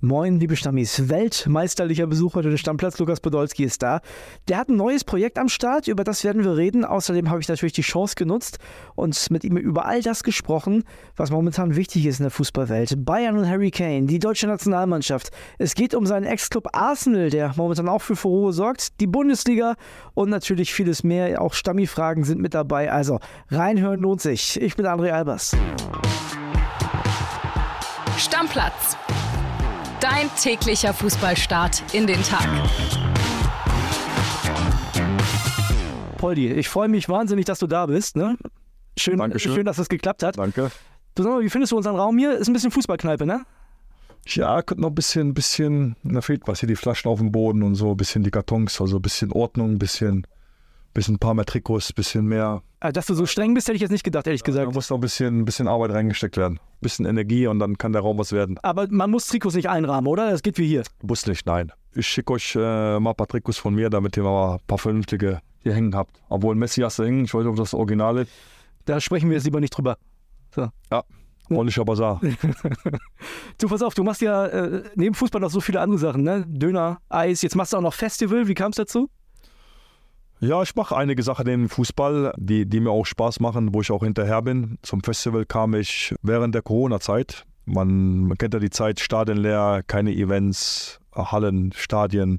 Moin, 0.00 0.38
liebe 0.38 0.54
Stammis. 0.54 1.08
Weltmeisterlicher 1.08 2.06
Besuch 2.06 2.36
heute 2.36 2.50
des 2.50 2.60
Stammplatz. 2.60 3.00
Lukas 3.00 3.18
Podolski 3.18 3.64
ist 3.64 3.82
da. 3.82 4.00
Der 4.46 4.58
hat 4.58 4.68
ein 4.68 4.76
neues 4.76 5.02
Projekt 5.02 5.40
am 5.40 5.48
Start, 5.48 5.88
über 5.88 6.04
das 6.04 6.22
werden 6.22 6.44
wir 6.44 6.56
reden. 6.56 6.84
Außerdem 6.84 7.28
habe 7.28 7.40
ich 7.40 7.48
natürlich 7.48 7.72
die 7.72 7.82
Chance 7.82 8.14
genutzt 8.14 8.58
und 8.94 9.28
mit 9.32 9.42
ihm 9.42 9.56
über 9.56 9.86
all 9.86 10.00
das 10.00 10.22
gesprochen, 10.22 10.84
was 11.16 11.32
momentan 11.32 11.74
wichtig 11.74 12.06
ist 12.06 12.20
in 12.20 12.22
der 12.26 12.30
Fußballwelt. 12.30 13.04
Bayern 13.04 13.38
und 13.38 13.48
Harry 13.48 13.72
Kane, 13.72 14.06
die 14.06 14.20
deutsche 14.20 14.46
Nationalmannschaft. 14.46 15.32
Es 15.58 15.74
geht 15.74 15.96
um 15.96 16.06
seinen 16.06 16.26
Ex-Club 16.26 16.68
Arsenal, 16.74 17.30
der 17.30 17.54
momentan 17.56 17.88
auch 17.88 18.02
für 18.02 18.14
Furore 18.14 18.52
sorgt, 18.52 19.00
die 19.00 19.08
Bundesliga 19.08 19.74
und 20.14 20.30
natürlich 20.30 20.72
vieles 20.72 21.02
mehr. 21.02 21.42
Auch 21.42 21.54
Stammi-Fragen 21.54 22.22
sind 22.22 22.40
mit 22.40 22.54
dabei. 22.54 22.92
Also 22.92 23.18
reinhören 23.50 23.98
lohnt 23.98 24.20
sich. 24.20 24.62
Ich 24.62 24.76
bin 24.76 24.86
André 24.86 25.10
Albers. 25.10 25.56
Stammplatz 28.16 28.96
Dein 30.00 30.30
täglicher 30.40 30.94
Fußballstart 30.94 31.82
in 31.92 32.06
den 32.06 32.22
Tag. 32.22 32.46
Poldi, 36.18 36.52
ich 36.52 36.68
freue 36.68 36.88
mich 36.88 37.08
wahnsinnig, 37.08 37.46
dass 37.46 37.58
du 37.58 37.66
da 37.66 37.86
bist. 37.86 38.16
Ne? 38.16 38.36
Schön, 38.96 39.18
Dankeschön. 39.18 39.54
schön, 39.54 39.64
dass 39.64 39.78
es 39.78 39.88
geklappt 39.88 40.22
hat. 40.22 40.38
Danke. 40.38 40.70
Du 41.16 41.24
sag 41.24 41.32
mal, 41.32 41.42
wie 41.42 41.50
findest 41.50 41.72
du 41.72 41.76
unseren 41.76 41.96
Raum 41.96 42.16
hier? 42.16 42.36
Ist 42.36 42.48
ein 42.48 42.52
bisschen 42.52 42.70
Fußballkneipe, 42.70 43.26
ne? 43.26 43.44
Ja, 44.26 44.62
könnte 44.62 44.82
noch 44.82 44.90
ein 44.90 44.94
bisschen, 44.94 45.34
bisschen, 45.34 45.96
da 46.04 46.20
fehlt 46.20 46.42
was. 46.46 46.60
Hier 46.60 46.68
die 46.68 46.76
Flaschen 46.76 47.10
auf 47.10 47.18
dem 47.18 47.32
Boden 47.32 47.64
und 47.64 47.74
so, 47.74 47.90
ein 47.92 47.96
bisschen 47.96 48.22
die 48.22 48.30
Kartons, 48.30 48.80
also 48.80 48.96
ein 48.98 49.02
bisschen 49.02 49.32
Ordnung, 49.32 49.72
ein 49.72 49.78
bisschen, 49.78 50.26
bisschen 50.94 51.14
ein 51.16 51.18
paar 51.18 51.34
mehr 51.34 51.44
Trikots, 51.44 51.92
bisschen 51.92 52.26
mehr. 52.26 52.62
Ah, 52.80 52.92
Dass 52.92 53.06
du 53.06 53.14
so 53.14 53.26
streng 53.26 53.54
bist, 53.54 53.66
hätte 53.68 53.76
ich 53.76 53.82
jetzt 53.82 53.90
nicht 53.90 54.04
gedacht, 54.04 54.26
ehrlich 54.26 54.42
Da 54.42 54.46
gesagt. 54.46 54.72
muss 54.74 54.90
noch 54.90 54.98
ein 54.98 55.00
bisschen, 55.00 55.40
ein 55.40 55.44
bisschen 55.44 55.68
Arbeit 55.68 55.90
reingesteckt 55.92 56.36
werden. 56.36 56.58
Ein 56.58 56.80
bisschen 56.80 57.06
Energie 57.06 57.46
und 57.46 57.58
dann 57.58 57.76
kann 57.78 57.92
der 57.92 58.02
Raum 58.02 58.18
was 58.18 58.32
werden. 58.32 58.58
Aber 58.62 58.86
man 58.90 59.10
muss 59.10 59.26
Trikots 59.26 59.54
nicht 59.54 59.68
einrahmen, 59.68 60.06
oder? 60.08 60.30
Das 60.30 60.42
geht 60.42 60.58
wie 60.58 60.66
hier. 60.66 60.82
Muss 61.02 61.26
nicht, 61.26 61.46
nein. 61.46 61.72
Ich 61.94 62.06
schicke 62.06 62.32
euch 62.34 62.54
äh, 62.56 62.98
mal 63.00 63.10
ein 63.10 63.16
paar 63.16 63.26
Trikots 63.26 63.58
von 63.58 63.74
mir, 63.74 63.90
damit 63.90 64.16
ihr 64.16 64.22
mal 64.22 64.54
ein 64.54 64.60
paar 64.66 64.78
vernünftige 64.78 65.40
hier 65.62 65.74
hängen 65.74 65.94
habt. 65.94 66.20
Obwohl 66.28 66.54
Messi 66.54 66.80
hast 66.82 66.98
du 66.98 67.04
hängen, 67.04 67.24
ich 67.24 67.34
weiß 67.34 67.40
nicht, 67.42 67.50
ob 67.50 67.56
das 67.56 67.74
Original 67.74 68.18
ist. 68.18 68.30
Da 68.84 69.00
sprechen 69.00 69.28
wir 69.28 69.36
jetzt 69.36 69.44
lieber 69.44 69.60
nicht 69.60 69.76
drüber. 69.76 69.98
Ja, 70.90 71.02
Mollischer 71.48 71.84
Bazar. 71.84 72.20
Du, 73.58 73.66
pass 73.68 73.82
auf, 73.82 73.94
du 73.94 74.04
machst 74.04 74.20
ja 74.20 74.46
äh, 74.46 74.84
neben 74.94 75.14
Fußball 75.16 75.40
noch 75.40 75.50
so 75.50 75.60
viele 75.60 75.80
andere 75.80 75.98
Sachen, 75.98 76.22
ne? 76.22 76.44
Döner, 76.46 77.00
Eis, 77.08 77.42
jetzt 77.42 77.56
machst 77.56 77.72
du 77.72 77.78
auch 77.78 77.82
noch 77.82 77.94
Festival. 77.94 78.46
Wie 78.46 78.54
kam 78.54 78.70
es 78.70 78.76
dazu? 78.76 79.10
Ja, 80.40 80.62
ich 80.62 80.76
mache 80.76 80.96
einige 80.96 81.20
Sachen 81.24 81.48
im 81.48 81.68
Fußball, 81.68 82.32
die, 82.36 82.64
die 82.64 82.78
mir 82.78 82.90
auch 82.90 83.04
Spaß 83.04 83.40
machen, 83.40 83.74
wo 83.74 83.80
ich 83.80 83.90
auch 83.90 84.04
hinterher 84.04 84.40
bin. 84.40 84.78
Zum 84.82 85.02
Festival 85.02 85.44
kam 85.44 85.74
ich 85.74 86.14
während 86.22 86.54
der 86.54 86.62
Corona-Zeit. 86.62 87.44
Man, 87.64 88.28
man 88.28 88.38
kennt 88.38 88.54
ja 88.54 88.60
die 88.60 88.70
Zeit, 88.70 89.00
Stadien 89.00 89.38
leer, 89.38 89.82
keine 89.84 90.12
Events, 90.12 91.00
Hallen, 91.12 91.72
Stadien, 91.72 92.38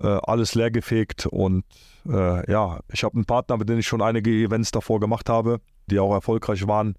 äh, 0.00 0.06
alles 0.06 0.54
leergefegt. 0.54 1.26
Und 1.26 1.64
äh, 2.08 2.48
ja, 2.50 2.80
ich 2.92 3.02
habe 3.02 3.16
einen 3.16 3.24
Partner, 3.24 3.56
mit 3.56 3.68
dem 3.68 3.80
ich 3.80 3.86
schon 3.88 4.00
einige 4.00 4.30
Events 4.30 4.70
davor 4.70 5.00
gemacht 5.00 5.28
habe, 5.28 5.60
die 5.90 5.98
auch 5.98 6.12
erfolgreich 6.12 6.68
waren. 6.68 6.94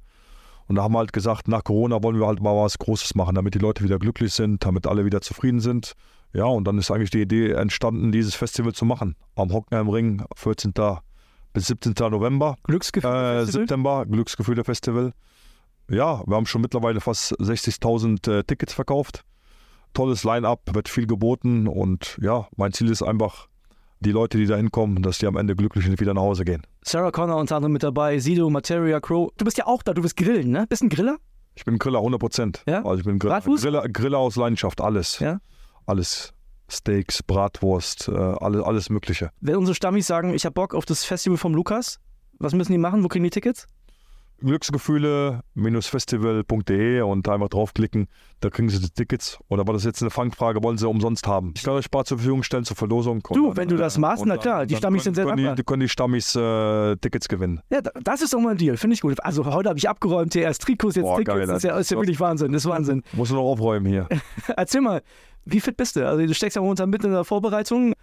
Und 0.68 0.76
da 0.76 0.84
haben 0.84 0.94
wir 0.94 1.00
halt 1.00 1.14
gesagt, 1.14 1.48
nach 1.48 1.64
Corona 1.64 2.04
wollen 2.04 2.20
wir 2.20 2.28
halt 2.28 2.42
mal 2.42 2.56
was 2.56 2.78
Großes 2.78 3.16
machen, 3.16 3.36
damit 3.36 3.56
die 3.56 3.60
Leute 3.60 3.86
wieder 3.86 3.98
glücklich 3.98 4.34
sind, 4.34 4.66
damit 4.66 4.86
alle 4.86 5.06
wieder 5.06 5.22
zufrieden 5.22 5.62
sind. 5.62 5.94
Ja, 6.34 6.46
und 6.46 6.66
dann 6.66 6.78
ist 6.78 6.92
eigentlich 6.92 7.10
die 7.10 7.22
Idee 7.22 7.52
entstanden, 7.52 8.12
dieses 8.12 8.36
Festival 8.36 8.74
zu 8.74 8.86
machen. 8.86 9.16
Am 9.36 9.52
Hockenheimring, 9.52 10.24
14. 10.36 10.74
bis 11.54 11.68
17. 11.68 11.94
November. 12.12 12.58
Glücksgefühl. 12.64 13.12
Äh? 13.12 13.46
September, 13.46 14.06
Glücksgefühle 14.06 14.64
Festival. 14.64 15.14
Ja, 15.90 16.22
wir 16.28 16.36
haben 16.36 16.46
schon 16.46 16.62
mittlerweile 16.62 17.02
fast 17.02 17.34
60.000 17.40 18.32
äh, 18.32 18.44
Tickets 18.44 18.74
verkauft. 18.74 19.24
Tolles 19.94 20.24
Line-up, 20.24 20.62
wird 20.74 20.88
viel 20.88 21.08
geboten 21.08 21.68
und 21.68 22.20
ja, 22.22 22.48
mein 22.56 22.74
Ziel 22.74 22.92
ist 22.92 23.02
einfach, 23.02 23.48
die 24.00 24.12
Leute, 24.12 24.38
die 24.38 24.46
da 24.46 24.56
hinkommen, 24.56 25.02
dass 25.02 25.18
die 25.18 25.28
am 25.28 25.36
Ende 25.36 25.56
glücklich 25.56 25.86
wieder 26.00 26.14
nach 26.14 26.22
Hause 26.22 26.46
gehen. 26.46 26.62
Sarah 26.84 27.12
Connor 27.12 27.38
unter 27.38 27.56
anderem 27.56 27.74
mit 27.74 27.84
dabei, 27.84 28.20
Sido, 28.20 28.50
Materia, 28.50 29.00
Crow. 29.00 29.32
Du 29.38 29.46
bist 29.46 29.58
ja 29.58 29.68
auch 29.68 29.84
da, 29.84 29.94
du 29.94 30.02
bist 30.02 30.16
Grillen, 30.16 30.52
ne? 30.52 30.66
Bist 30.70 30.84
ein 30.84 30.90
Griller? 30.90 31.18
Ich 31.56 31.66
bin 31.66 31.78
Griller 31.78 31.98
100 32.00 32.20
Prozent. 32.20 32.64
Ja? 32.68 32.86
Also 32.86 33.00
ich 33.00 33.06
bin 33.06 33.20
Grill, 33.20 33.32
Bratwurst? 33.32 33.64
Griller, 33.64 33.90
Griller 33.90 34.20
aus 34.20 34.36
Leidenschaft, 34.36 34.80
alles. 34.80 35.20
Ja. 35.20 35.40
Alles. 35.90 36.34
Steaks, 36.68 37.24
Bratwurst, 37.24 38.10
äh, 38.10 38.12
alles, 38.12 38.62
alles 38.62 38.90
Mögliche. 38.92 39.32
Wenn 39.42 39.56
unsere 39.56 39.74
Stammis 39.74 40.06
sagen, 40.06 40.36
ich 40.36 40.46
habe 40.46 40.54
Bock 40.54 40.76
auf 40.76 40.86
das 40.86 41.04
Festival 41.04 41.40
vom 41.40 41.56
Lukas, 41.56 42.00
was 42.38 42.54
müssen 42.54 42.72
die 42.72 42.78
machen? 42.78 43.04
Wo 43.04 43.08
kriegen 43.08 43.24
die 43.24 43.32
Tickets? 43.32 43.66
Glücksgefühle-festival.de 44.42 47.02
und 47.02 47.28
einfach 47.28 47.50
draufklicken, 47.50 48.08
da 48.40 48.50
kriegen 48.50 48.70
Sie 48.70 48.80
die 48.80 48.90
Tickets. 48.90 49.38
Oder 49.50 49.68
war 49.68 49.74
das 49.74 49.84
jetzt 49.84 50.02
eine 50.02 50.10
Fangfrage, 50.10 50.64
wollen 50.64 50.78
Sie 50.78 50.88
umsonst 50.88 51.28
haben? 51.28 51.54
Ich 51.56 51.64
kann 51.64 51.74
euch 51.74 51.88
ein 51.88 51.92
paar 51.92 52.06
zur 52.06 52.18
Verfügung 52.18 52.44
stellen 52.44 52.64
zur 52.64 52.76
Verlosung. 52.78 53.22
Du, 53.34 53.56
wenn 53.56 53.68
du 53.68 53.78
das 53.78 53.98
machst, 53.98 54.24
na 54.26 54.38
klar, 54.38 54.66
die 54.66 54.76
Stammis 54.76 55.04
sind 55.04 55.16
sehr 55.16 55.26
können 55.26 55.56
die, 55.56 55.64
können 55.64 55.82
die 55.82 55.90
Stammis 55.90 56.36
äh, 56.36 56.96
Tickets 56.98 57.28
gewinnen. 57.28 57.62
Ja, 57.70 57.82
da- 57.82 57.92
das 58.04 58.22
ist 58.22 58.34
doch 58.34 58.40
mal 58.40 58.52
ein 58.52 58.58
Deal, 58.58 58.78
finde 58.78 58.94
ich 58.96 59.02
gut. 59.02 59.20
Also 59.24 59.46
heute 59.46 59.70
habe 59.70 59.80
ich 59.80 59.90
abgeräumt, 59.90 60.34
hier 60.34 60.44
erst 60.44 60.62
Trikots, 60.62 60.96
jetzt 60.96 61.04
Boah, 61.04 61.18
Tickets. 61.18 61.38
geil, 61.38 61.48
das 61.48 61.58
ist 61.58 61.64
ja, 61.64 61.78
ist 61.78 61.92
ja 61.92 61.98
wirklich 61.98 62.20
Wahnsinn, 62.20 62.52
das 62.52 62.64
ist 62.66 62.70
Wahnsinn. 62.70 63.04
Muss 63.14 63.30
nur 63.32 63.42
noch 63.42 63.50
aufräumen 63.50 63.86
hier. 63.88 64.08
Erzähl 64.58 64.82
mal, 64.82 65.02
wie 65.46 65.60
fit 65.60 65.78
bist 65.78 65.96
du? 65.96 66.08
Also 66.08 66.26
du 66.26 66.34
steckst 66.34 66.56
ja 66.56 66.62
momentan 66.62 66.90
mitten 66.90 67.08
in 67.08 67.14
der 67.14 67.24
Vorbereitung. 67.24 67.94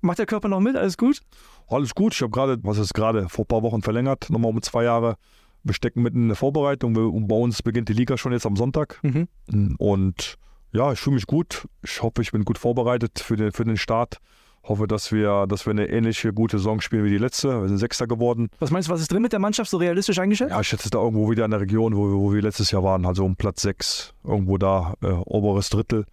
Macht 0.00 0.18
der 0.18 0.26
Körper 0.26 0.48
noch 0.48 0.60
mit? 0.60 0.76
Alles 0.76 0.98
gut? 0.98 1.20
Alles 1.66 1.94
gut. 1.94 2.12
Ich 2.12 2.20
habe 2.20 2.30
gerade, 2.30 2.58
was 2.62 2.76
ist 2.76 2.92
gerade, 2.92 3.26
vor 3.30 3.44
ein 3.44 3.48
paar 3.48 3.62
Wochen 3.62 3.80
verlängert, 3.80 4.28
nochmal 4.28 4.50
um 4.50 4.60
zwei 4.60 4.84
Jahre. 4.84 5.16
Wir 5.64 5.74
stecken 5.74 6.02
mitten 6.02 6.22
in 6.22 6.28
der 6.28 6.36
Vorbereitung. 6.36 6.94
Wir, 6.94 7.10
bei 7.26 7.36
uns 7.36 7.62
beginnt 7.62 7.88
die 7.88 7.94
Liga 7.94 8.16
schon 8.16 8.32
jetzt 8.32 8.46
am 8.46 8.56
Sonntag. 8.56 9.00
Mhm. 9.02 9.76
Und 9.78 10.36
ja, 10.72 10.92
ich 10.92 11.00
fühle 11.00 11.14
mich 11.14 11.26
gut. 11.26 11.66
Ich 11.82 12.02
hoffe, 12.02 12.20
ich 12.20 12.32
bin 12.32 12.44
gut 12.44 12.58
vorbereitet 12.58 13.18
für 13.18 13.36
den, 13.36 13.52
für 13.52 13.64
den 13.64 13.76
Start. 13.76 14.18
Hoffe, 14.64 14.86
dass 14.86 15.12
wir, 15.12 15.46
dass 15.46 15.66
wir 15.66 15.72
eine 15.72 15.88
ähnliche 15.88 16.32
gute 16.32 16.58
Saison 16.58 16.80
spielen 16.80 17.04
wie 17.04 17.10
die 17.10 17.18
letzte. 17.18 17.60
Wir 17.60 17.68
sind 17.68 17.78
Sechster 17.78 18.06
geworden. 18.06 18.48
Was 18.58 18.70
meinst 18.70 18.88
du, 18.88 18.92
was 18.92 19.00
ist 19.00 19.12
drin 19.12 19.20
mit 19.22 19.32
der 19.32 19.38
Mannschaft 19.38 19.70
so 19.70 19.76
realistisch 19.76 20.18
eingeschätzt? 20.18 20.50
Ja, 20.52 20.60
ich 20.60 20.68
schätze 20.68 20.88
da 20.90 20.98
irgendwo 20.98 21.30
wieder 21.30 21.44
in 21.44 21.50
der 21.50 21.60
Region, 21.60 21.94
wo 21.94 22.08
wir, 22.08 22.14
wo 22.14 22.32
wir 22.32 22.40
letztes 22.40 22.70
Jahr 22.70 22.82
waren, 22.82 23.04
also 23.04 23.24
um 23.24 23.36
Platz 23.36 23.60
6, 23.62 24.14
irgendwo 24.24 24.56
da, 24.56 24.94
äh, 25.02 25.08
oberes 25.08 25.68
Drittel. 25.68 26.06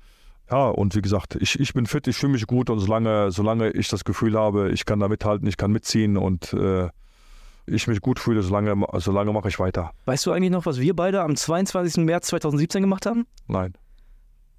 Ja, 0.51 0.67
und 0.67 0.95
wie 0.95 1.01
gesagt, 1.01 1.37
ich, 1.39 1.57
ich 1.61 1.73
bin 1.73 1.85
fit, 1.85 2.07
ich 2.07 2.17
fühle 2.17 2.33
mich 2.33 2.45
gut 2.45 2.69
und 2.69 2.79
solange, 2.79 3.31
solange 3.31 3.71
ich 3.71 3.87
das 3.87 4.03
Gefühl 4.03 4.37
habe, 4.37 4.71
ich 4.71 4.85
kann 4.85 4.99
da 4.99 5.07
mithalten, 5.07 5.47
ich 5.47 5.55
kann 5.55 5.71
mitziehen 5.71 6.17
und 6.17 6.51
äh, 6.51 6.89
ich 7.65 7.87
mich 7.87 8.01
gut 8.01 8.19
fühle, 8.19 8.41
solange, 8.41 8.75
solange 8.97 9.31
mache 9.33 9.47
ich 9.49 9.59
weiter. 9.59 9.91
Weißt 10.05 10.25
du 10.25 10.31
eigentlich 10.31 10.51
noch, 10.51 10.65
was 10.65 10.79
wir 10.79 10.95
beide 10.95 11.21
am 11.21 11.35
22. 11.35 12.03
März 12.05 12.27
2017 12.27 12.81
gemacht 12.81 13.05
haben? 13.05 13.25
Nein. 13.47 13.73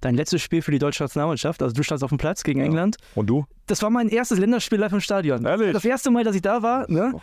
Dein 0.01 0.15
letztes 0.15 0.41
Spiel 0.41 0.61
für 0.61 0.71
die 0.71 0.79
deutsche 0.79 1.03
Nationalmannschaft. 1.03 1.61
Also 1.61 1.73
du 1.73 1.83
standst 1.83 2.03
auf 2.03 2.09
dem 2.09 2.17
Platz 2.17 2.43
gegen 2.43 2.59
England. 2.59 2.97
Und 3.15 3.27
du? 3.27 3.45
Das 3.67 3.81
war 3.81 3.89
mein 3.89 4.09
erstes 4.09 4.37
Länderspiel 4.37 4.79
live 4.79 4.91
im 4.91 4.99
Stadion. 4.99 5.45
Ehrlich? 5.45 5.71
Das 5.71 5.85
erste 5.85 6.11
Mal, 6.11 6.23
dass 6.25 6.35
ich 6.35 6.41
da 6.41 6.61
war, 6.61 6.89
ne? 6.91 7.13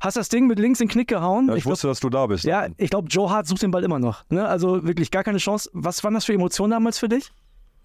Hast 0.00 0.18
das 0.18 0.28
Ding 0.28 0.46
mit 0.46 0.58
links 0.58 0.78
in 0.80 0.88
den 0.88 0.92
Knick 0.92 1.08
gehauen. 1.08 1.46
Ja, 1.46 1.52
ich, 1.54 1.58
Ich 1.58 1.62
glaub- 1.64 1.72
wusste, 1.72 1.86
dass 1.86 2.00
du 2.00 2.10
da 2.10 2.26
bist. 2.26 2.44
Ja, 2.44 2.66
ich 2.76 2.90
glaube, 2.90 3.08
Joe 3.08 3.30
Hart 3.30 3.46
sucht 3.46 3.62
den 3.62 3.70
Ball 3.70 3.82
immer 3.84 3.98
noch. 3.98 4.24
Ne? 4.28 4.46
Also 4.46 4.84
wirklich 4.86 5.10
gar 5.10 5.24
keine 5.24 5.38
Chance. 5.38 5.70
Was 5.72 6.04
waren 6.04 6.12
das 6.12 6.26
für 6.26 6.34
Emotionen 6.34 6.72
damals 6.72 6.98
für 6.98 7.08
dich? 7.08 7.30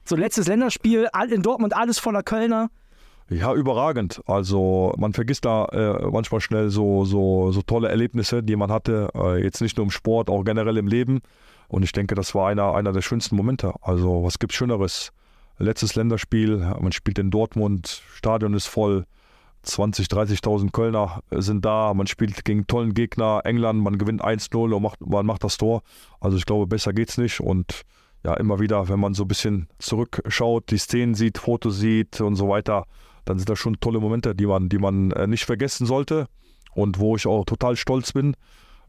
So 0.04 0.18
letztes 0.18 0.48
Länderspiel, 0.48 1.08
in 1.30 1.42
Dortmund, 1.42 1.74
alles 1.74 2.00
voller 2.00 2.22
Kölner. 2.24 2.70
Ja, 3.32 3.54
überragend. 3.54 4.22
Also 4.26 4.94
man 4.98 5.14
vergisst 5.14 5.46
da 5.46 5.66
äh, 5.68 6.06
manchmal 6.12 6.42
schnell 6.42 6.70
so, 6.70 7.06
so, 7.06 7.54
so 7.54 7.62
tolle 7.62 7.88
Erlebnisse, 7.88 8.44
die 8.44 8.58
man 8.58 8.70
hatte. 8.70 9.08
Äh, 9.16 9.42
jetzt 9.42 9.62
nicht 9.62 9.78
nur 9.78 9.86
im 9.86 9.90
Sport, 9.90 10.30
auch 10.30 10.44
generell 10.44 10.76
im 10.76 10.88
Leben. 10.88 11.22
Und 11.70 11.84
ich 11.84 11.94
denke, 11.94 12.14
das 12.14 12.36
war 12.36 12.50
einer, 12.50 12.76
einer 12.76 12.92
der 12.92 13.02
schönsten 13.02 13.38
Momente. 13.38 13.74
Also 13.82 14.26
was 14.26 14.38
gibt's 14.38 14.58
Schöneres? 14.58 15.14
Letztes 15.60 15.96
Länderspiel, 15.96 16.58
man 16.58 16.92
spielt 16.92 17.20
in 17.20 17.32
Dortmund, 17.32 18.02
Stadion 18.14 18.54
ist 18.54 18.68
voll. 18.68 19.06
20, 19.64 20.08
30.000 20.08 20.72
Kölner 20.72 21.22
sind 21.30 21.64
da, 21.64 21.94
man 21.94 22.08
spielt 22.08 22.44
gegen 22.44 22.66
tollen 22.66 22.96
Gegner, 22.96 23.42
England, 23.44 23.82
man 23.82 24.00
gewinnt 24.00 24.26
1-0 24.26 24.74
und 24.74 24.82
macht, 24.82 25.00
man 25.00 25.26
macht 25.26 25.44
das 25.44 25.58
Tor. 25.58 25.84
Also 26.20 26.36
ich 26.36 26.46
glaube, 26.46 26.66
besser 26.66 26.94
geht's 26.94 27.20
nicht 27.20 27.40
und 27.40 27.84
ja, 28.26 28.34
immer 28.34 28.60
wieder, 28.60 28.90
wenn 28.90 29.00
man 29.00 29.14
so 29.14 29.24
ein 29.24 29.28
bisschen 29.28 29.68
zurückschaut, 29.78 30.72
die 30.72 30.80
Szenen 30.80 31.14
sieht, 31.14 31.38
Fotos 31.38 31.78
sieht 31.78 32.20
und 32.22 32.36
so 32.36 32.50
weiter, 32.50 32.88
dann 33.26 33.38
sind 33.38 33.50
das 33.50 33.60
schon 33.60 33.80
tolle 33.80 34.00
Momente, 34.00 34.36
die 34.36 34.46
man, 34.46 34.70
die 34.70 34.78
man 34.78 35.12
äh, 35.12 35.28
nicht 35.28 35.46
vergessen 35.46 35.86
sollte 35.86 36.28
und 36.74 37.00
wo 37.00 37.16
ich 37.16 37.28
auch 37.28 37.46
total 37.46 37.76
stolz 37.76 38.14
bin, 38.14 38.36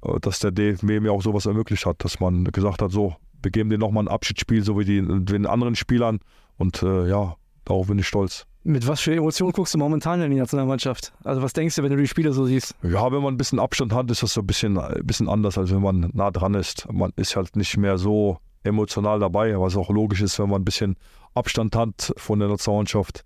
äh, 0.04 0.20
dass 0.20 0.38
der 0.38 0.50
DFB 0.50 1.00
mir 1.00 1.12
auch 1.12 1.22
sowas 1.22 1.46
ermöglicht 1.46 1.86
hat, 1.86 2.04
dass 2.04 2.20
man 2.20 2.44
gesagt 2.44 2.82
hat, 2.82 2.92
so, 2.92 3.16
wir 3.42 3.50
geben 3.50 3.70
dir 3.70 3.78
nochmal 3.78 4.04
ein 4.04 4.08
Abschiedsspiel, 4.08 4.62
so 4.62 4.78
wie 4.78 4.84
die, 4.84 5.00
den 5.00 5.46
anderen 5.46 5.74
Spielern 5.74 6.20
und 6.56 6.82
äh, 6.82 7.08
ja, 7.08 7.36
darauf 7.64 7.86
bin 7.88 7.98
ich 7.98 8.06
stolz. 8.06 8.46
Mit 8.64 8.86
was 8.86 9.00
für 9.00 9.12
Emotionen 9.12 9.52
guckst 9.52 9.74
du 9.74 9.78
momentan 9.78 10.20
in 10.22 10.30
die 10.30 10.36
Nationalmannschaft? 10.36 11.12
Also 11.24 11.42
was 11.42 11.52
denkst 11.52 11.74
du, 11.74 11.82
wenn 11.82 11.90
du 11.90 11.96
die 11.96 12.06
Spiele 12.06 12.32
so 12.32 12.46
siehst? 12.46 12.76
Ja, 12.84 13.10
wenn 13.10 13.20
man 13.20 13.34
ein 13.34 13.36
bisschen 13.36 13.58
Abstand 13.58 13.92
hat, 13.92 14.08
ist 14.08 14.22
das 14.22 14.34
so 14.34 14.40
ein 14.40 14.46
bisschen, 14.46 14.78
ein 14.78 15.04
bisschen 15.04 15.28
anders, 15.28 15.58
als 15.58 15.72
wenn 15.72 15.82
man 15.82 16.10
nah 16.12 16.30
dran 16.30 16.54
ist. 16.54 16.86
Man 16.92 17.10
ist 17.16 17.34
halt 17.34 17.56
nicht 17.56 17.76
mehr 17.76 17.98
so 17.98 18.38
emotional 18.62 19.18
dabei, 19.18 19.58
was 19.58 19.76
auch 19.76 19.90
logisch 19.90 20.22
ist, 20.22 20.38
wenn 20.38 20.48
man 20.48 20.62
ein 20.62 20.64
bisschen 20.64 20.94
Abstand 21.34 21.74
hat 21.74 22.12
von 22.16 22.38
der 22.38 22.48
Nationalmannschaft. 22.48 23.24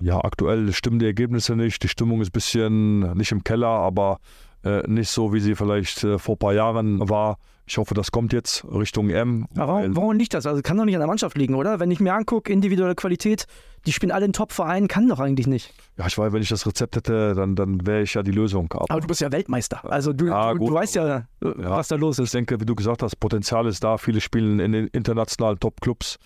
Ja, 0.00 0.22
aktuell 0.24 0.72
stimmen 0.72 0.98
die 0.98 1.06
Ergebnisse 1.06 1.56
nicht. 1.56 1.82
Die 1.82 1.88
Stimmung 1.88 2.20
ist 2.20 2.28
ein 2.28 2.32
bisschen 2.32 3.00
nicht 3.14 3.32
im 3.32 3.44
Keller, 3.44 3.68
aber 3.68 4.18
äh, 4.64 4.82
nicht 4.86 5.10
so, 5.10 5.32
wie 5.32 5.40
sie 5.40 5.54
vielleicht 5.54 6.04
äh, 6.04 6.18
vor 6.18 6.36
ein 6.36 6.38
paar 6.38 6.54
Jahren 6.54 7.08
war. 7.08 7.38
Ich 7.66 7.78
hoffe, 7.78 7.94
das 7.94 8.10
kommt 8.10 8.32
jetzt 8.32 8.64
Richtung 8.64 9.10
M. 9.10 9.46
Aber 9.56 9.74
warum, 9.74 9.96
warum 9.96 10.16
liegt 10.18 10.34
das? 10.34 10.44
Also 10.44 10.60
kann 10.60 10.76
doch 10.76 10.84
nicht 10.84 10.96
an 10.96 11.00
der 11.00 11.06
Mannschaft 11.06 11.38
liegen, 11.38 11.54
oder? 11.54 11.78
Wenn 11.78 11.92
ich 11.92 12.00
mir 12.00 12.14
angucke, 12.14 12.52
individuelle 12.52 12.96
Qualität, 12.96 13.46
die 13.86 13.92
spielen 13.92 14.10
alle 14.10 14.24
in 14.24 14.32
Top-Vereinen, 14.32 14.88
kann 14.88 15.06
doch 15.08 15.20
eigentlich 15.20 15.46
nicht. 15.46 15.72
Ja, 15.96 16.08
ich 16.08 16.18
weiß, 16.18 16.32
wenn 16.32 16.42
ich 16.42 16.48
das 16.48 16.66
Rezept 16.66 16.96
hätte, 16.96 17.34
dann, 17.36 17.54
dann 17.54 17.86
wäre 17.86 18.02
ich 18.02 18.14
ja 18.14 18.24
die 18.24 18.32
Lösung. 18.32 18.72
Aber, 18.72 18.90
Aber 18.90 19.00
du 19.00 19.06
bist 19.06 19.20
ja 19.20 19.30
Weltmeister. 19.30 19.88
Also 19.88 20.12
du, 20.12 20.26
ja, 20.26 20.52
du, 20.52 20.66
du 20.66 20.74
weißt 20.74 20.96
ja, 20.96 21.06
ja, 21.06 21.26
was 21.40 21.86
da 21.86 21.94
los 21.94 22.18
ist. 22.18 22.30
Ich 22.30 22.32
denke, 22.32 22.60
wie 22.60 22.66
du 22.66 22.74
gesagt 22.74 23.04
hast, 23.04 23.20
Potenzial 23.20 23.66
ist 23.68 23.84
da. 23.84 23.98
Viele 23.98 24.20
spielen 24.20 24.58
in 24.58 24.72
den 24.72 24.88
internationalen 24.88 25.60
Top-Clubs. 25.60 26.18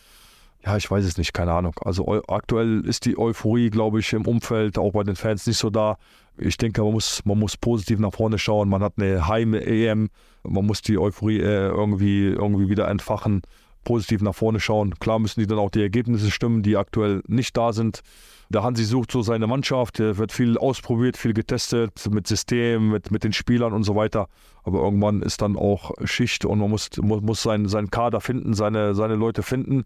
Ja, 0.64 0.78
ich 0.78 0.90
weiß 0.90 1.04
es 1.04 1.18
nicht, 1.18 1.34
keine 1.34 1.52
Ahnung. 1.52 1.74
Also 1.84 2.22
aktuell 2.26 2.80
ist 2.86 3.04
die 3.04 3.18
Euphorie, 3.18 3.68
glaube 3.68 4.00
ich, 4.00 4.12
im 4.14 4.26
Umfeld, 4.26 4.78
auch 4.78 4.92
bei 4.92 5.02
den 5.02 5.14
Fans 5.16 5.46
nicht 5.46 5.58
so 5.58 5.68
da. 5.68 5.98
Ich 6.38 6.56
denke, 6.56 6.82
man 6.82 6.92
muss, 6.92 7.22
man 7.26 7.38
muss 7.38 7.56
positiv 7.56 7.98
nach 7.98 8.14
vorne 8.14 8.38
schauen. 8.38 8.70
Man 8.70 8.82
hat 8.82 8.94
eine 8.96 9.28
Heim-EM. 9.28 10.08
Man 10.42 10.66
muss 10.66 10.80
die 10.80 10.98
Euphorie 10.98 11.40
äh, 11.40 11.68
irgendwie, 11.68 12.28
irgendwie 12.28 12.68
wieder 12.70 12.88
entfachen, 12.88 13.42
positiv 13.84 14.22
nach 14.22 14.34
vorne 14.34 14.58
schauen. 14.58 14.98
Klar 14.98 15.18
müssen 15.18 15.40
die 15.40 15.46
dann 15.46 15.58
auch 15.58 15.70
die 15.70 15.82
Ergebnisse 15.82 16.30
stimmen, 16.30 16.62
die 16.62 16.78
aktuell 16.78 17.22
nicht 17.26 17.56
da 17.56 17.74
sind. 17.74 18.02
Der 18.48 18.62
Hansi 18.62 18.84
sucht 18.84 19.10
so 19.10 19.22
seine 19.22 19.46
Mannschaft, 19.46 19.98
der 19.98 20.16
wird 20.16 20.32
viel 20.32 20.58
ausprobiert, 20.58 21.16
viel 21.16 21.34
getestet 21.34 22.08
mit 22.10 22.26
System, 22.26 22.90
mit, 22.90 23.10
mit 23.10 23.24
den 23.24 23.32
Spielern 23.32 23.72
und 23.72 23.84
so 23.84 23.96
weiter. 23.96 24.28
Aber 24.64 24.80
irgendwann 24.80 25.22
ist 25.22 25.42
dann 25.42 25.56
auch 25.56 25.92
Schicht 26.04 26.44
und 26.44 26.58
man 26.58 26.70
muss, 26.70 26.90
muss, 27.00 27.22
muss 27.22 27.42
seinen, 27.42 27.68
seinen 27.68 27.90
Kader 27.90 28.20
finden, 28.20 28.54
seine, 28.54 28.94
seine 28.94 29.14
Leute 29.14 29.42
finden. 29.42 29.84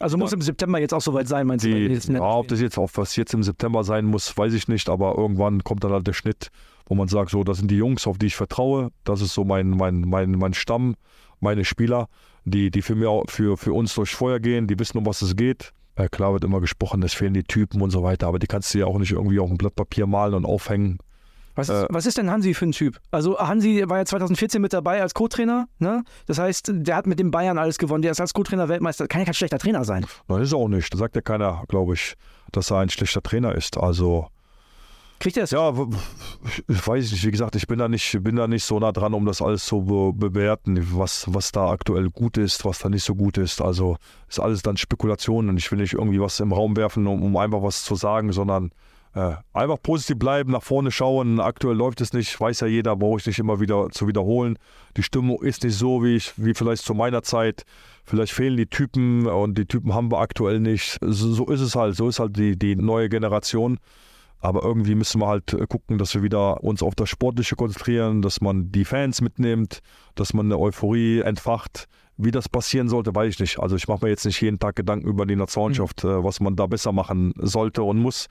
Also 0.00 0.16
muss 0.16 0.32
im 0.32 0.40
September 0.40 0.80
jetzt 0.80 0.94
auch 0.94 1.02
soweit 1.02 1.28
sein, 1.28 1.46
meinst 1.46 1.64
die, 1.64 1.88
du? 1.88 2.12
Ja, 2.14 2.22
ob 2.22 2.48
das 2.48 2.60
jetzt 2.60 2.78
auch 2.78 2.90
was 2.94 3.16
jetzt 3.16 3.34
im 3.34 3.42
September 3.42 3.84
sein 3.84 4.06
muss, 4.06 4.36
weiß 4.36 4.54
ich 4.54 4.66
nicht, 4.66 4.88
aber 4.88 5.16
irgendwann 5.16 5.62
kommt 5.62 5.84
dann 5.84 5.92
halt 5.92 6.06
der 6.06 6.14
Schnitt, 6.14 6.50
wo 6.86 6.94
man 6.94 7.06
sagt, 7.06 7.30
so, 7.30 7.44
das 7.44 7.58
sind 7.58 7.70
die 7.70 7.76
Jungs, 7.76 8.06
auf 8.06 8.16
die 8.16 8.26
ich 8.26 8.36
vertraue, 8.36 8.90
das 9.04 9.20
ist 9.20 9.34
so 9.34 9.44
mein, 9.44 9.70
mein, 9.70 10.00
mein, 10.00 10.32
mein 10.32 10.54
Stamm, 10.54 10.96
meine 11.38 11.66
Spieler, 11.66 12.08
die, 12.46 12.70
die 12.70 12.80
für, 12.80 12.94
mir, 12.94 13.24
für, 13.28 13.58
für 13.58 13.74
uns 13.74 13.94
durch 13.94 14.14
Feuer 14.14 14.40
gehen, 14.40 14.66
die 14.66 14.78
wissen, 14.78 14.96
um 14.96 15.04
was 15.04 15.20
es 15.20 15.36
geht. 15.36 15.72
Ja, 15.98 16.08
klar 16.08 16.32
wird 16.32 16.44
immer 16.44 16.62
gesprochen, 16.62 17.02
es 17.02 17.12
fehlen 17.12 17.34
die 17.34 17.44
Typen 17.44 17.82
und 17.82 17.90
so 17.90 18.02
weiter, 18.02 18.26
aber 18.26 18.38
die 18.38 18.46
kannst 18.46 18.72
du 18.72 18.78
ja 18.78 18.86
auch 18.86 18.98
nicht 18.98 19.12
irgendwie 19.12 19.38
auf 19.38 19.50
ein 19.50 19.58
Blatt 19.58 19.74
Papier 19.74 20.06
malen 20.06 20.32
und 20.32 20.46
aufhängen. 20.46 20.98
Was 21.54 21.68
ist, 21.68 21.82
äh, 21.82 21.86
was 21.90 22.06
ist 22.06 22.18
denn 22.18 22.30
Hansi 22.30 22.54
für 22.54 22.66
ein 22.66 22.72
Typ? 22.72 23.00
Also 23.10 23.38
Hansi 23.38 23.84
war 23.86 23.98
ja 23.98 24.04
2014 24.04 24.60
mit 24.60 24.72
dabei 24.72 25.02
als 25.02 25.14
Co-Trainer, 25.14 25.68
ne? 25.78 26.04
Das 26.26 26.38
heißt, 26.38 26.70
der 26.72 26.96
hat 26.96 27.06
mit 27.06 27.18
den 27.18 27.30
Bayern 27.30 27.58
alles 27.58 27.78
gewonnen, 27.78 28.02
der 28.02 28.12
ist 28.12 28.20
als 28.20 28.34
Co-Trainer 28.34 28.68
Weltmeister, 28.68 29.08
kann 29.08 29.20
ja 29.20 29.24
kein 29.24 29.34
schlechter 29.34 29.58
Trainer 29.58 29.84
sein. 29.84 30.06
Nein, 30.28 30.42
ist 30.42 30.52
er 30.52 30.58
auch 30.58 30.68
nicht. 30.68 30.92
Da 30.92 30.98
sagt 30.98 31.16
ja 31.16 31.22
keiner, 31.22 31.64
glaube 31.68 31.94
ich, 31.94 32.14
dass 32.52 32.70
er 32.70 32.78
ein 32.78 32.90
schlechter 32.90 33.22
Trainer 33.22 33.54
ist. 33.54 33.76
Also 33.78 34.28
Kriegt 35.20 35.36
er 35.36 35.44
es? 35.44 35.50
Ja, 35.50 35.74
ich 36.66 36.86
weiß 36.86 37.12
nicht. 37.12 37.26
Wie 37.26 37.30
gesagt, 37.30 37.54
ich 37.54 37.66
bin 37.66 37.78
da 37.78 37.88
nicht, 37.88 38.22
bin 38.22 38.36
da 38.36 38.48
nicht 38.48 38.64
so 38.64 38.80
nah 38.80 38.90
dran, 38.90 39.12
um 39.12 39.26
das 39.26 39.42
alles 39.42 39.66
zu 39.66 39.82
be 39.82 40.12
bewerten, 40.14 40.82
was, 40.98 41.26
was 41.28 41.52
da 41.52 41.68
aktuell 41.68 42.08
gut 42.08 42.38
ist, 42.38 42.64
was 42.64 42.78
da 42.78 42.88
nicht 42.88 43.04
so 43.04 43.14
gut 43.14 43.36
ist. 43.36 43.60
Also 43.60 43.98
ist 44.30 44.40
alles 44.40 44.62
dann 44.62 44.78
Spekulation 44.78 45.50
und 45.50 45.58
ich 45.58 45.70
will 45.70 45.78
nicht 45.78 45.92
irgendwie 45.92 46.20
was 46.20 46.40
im 46.40 46.54
Raum 46.54 46.74
werfen, 46.74 47.06
um, 47.06 47.22
um 47.22 47.36
einfach 47.36 47.62
was 47.62 47.84
zu 47.84 47.96
sagen, 47.96 48.32
sondern 48.32 48.70
äh, 49.14 49.34
einfach 49.52 49.82
positiv 49.82 50.18
bleiben, 50.18 50.52
nach 50.52 50.62
vorne 50.62 50.90
schauen. 50.90 51.40
Aktuell 51.40 51.76
läuft 51.76 52.00
es 52.00 52.12
nicht, 52.12 52.38
weiß 52.38 52.60
ja 52.60 52.66
jeder, 52.66 52.96
brauche 52.96 53.18
ich 53.18 53.26
nicht 53.26 53.38
immer 53.38 53.58
wieder 53.60 53.90
zu 53.90 54.06
wiederholen. 54.06 54.56
Die 54.96 55.02
Stimmung 55.02 55.42
ist 55.42 55.64
nicht 55.64 55.76
so, 55.76 56.04
wie, 56.04 56.16
ich, 56.16 56.32
wie 56.36 56.54
vielleicht 56.54 56.84
zu 56.84 56.94
meiner 56.94 57.22
Zeit. 57.22 57.64
Vielleicht 58.04 58.32
fehlen 58.32 58.56
die 58.56 58.66
Typen 58.66 59.26
und 59.26 59.58
die 59.58 59.66
Typen 59.66 59.94
haben 59.94 60.10
wir 60.12 60.18
aktuell 60.18 60.60
nicht. 60.60 60.98
So, 61.00 61.32
so 61.32 61.46
ist 61.46 61.60
es 61.60 61.74
halt, 61.74 61.96
so 61.96 62.08
ist 62.08 62.20
halt 62.20 62.36
die, 62.36 62.56
die 62.56 62.76
neue 62.76 63.08
Generation. 63.08 63.78
Aber 64.42 64.62
irgendwie 64.62 64.94
müssen 64.94 65.20
wir 65.20 65.26
halt 65.26 65.54
gucken, 65.68 65.98
dass 65.98 66.14
wir 66.14 66.22
wieder 66.22 66.62
uns 66.62 66.82
auf 66.82 66.94
das 66.94 67.10
Sportliche 67.10 67.56
konzentrieren, 67.56 68.22
dass 68.22 68.40
man 68.40 68.72
die 68.72 68.86
Fans 68.86 69.20
mitnimmt, 69.20 69.80
dass 70.14 70.32
man 70.32 70.46
eine 70.46 70.58
Euphorie 70.58 71.20
entfacht. 71.20 71.88
Wie 72.16 72.30
das 72.30 72.48
passieren 72.48 72.88
sollte, 72.88 73.14
weiß 73.14 73.34
ich 73.34 73.40
nicht. 73.40 73.58
Also 73.58 73.76
ich 73.76 73.88
mache 73.88 74.04
mir 74.04 74.10
jetzt 74.10 74.24
nicht 74.24 74.40
jeden 74.40 74.58
Tag 74.58 74.76
Gedanken 74.76 75.08
über 75.08 75.26
die 75.26 75.36
Nationalmannschaft, 75.36 76.04
mhm. 76.04 76.22
was 76.22 76.40
man 76.40 76.54
da 76.54 76.66
besser 76.66 76.92
machen 76.92 77.32
sollte 77.36 77.82
und 77.82 77.98
muss 77.98 78.28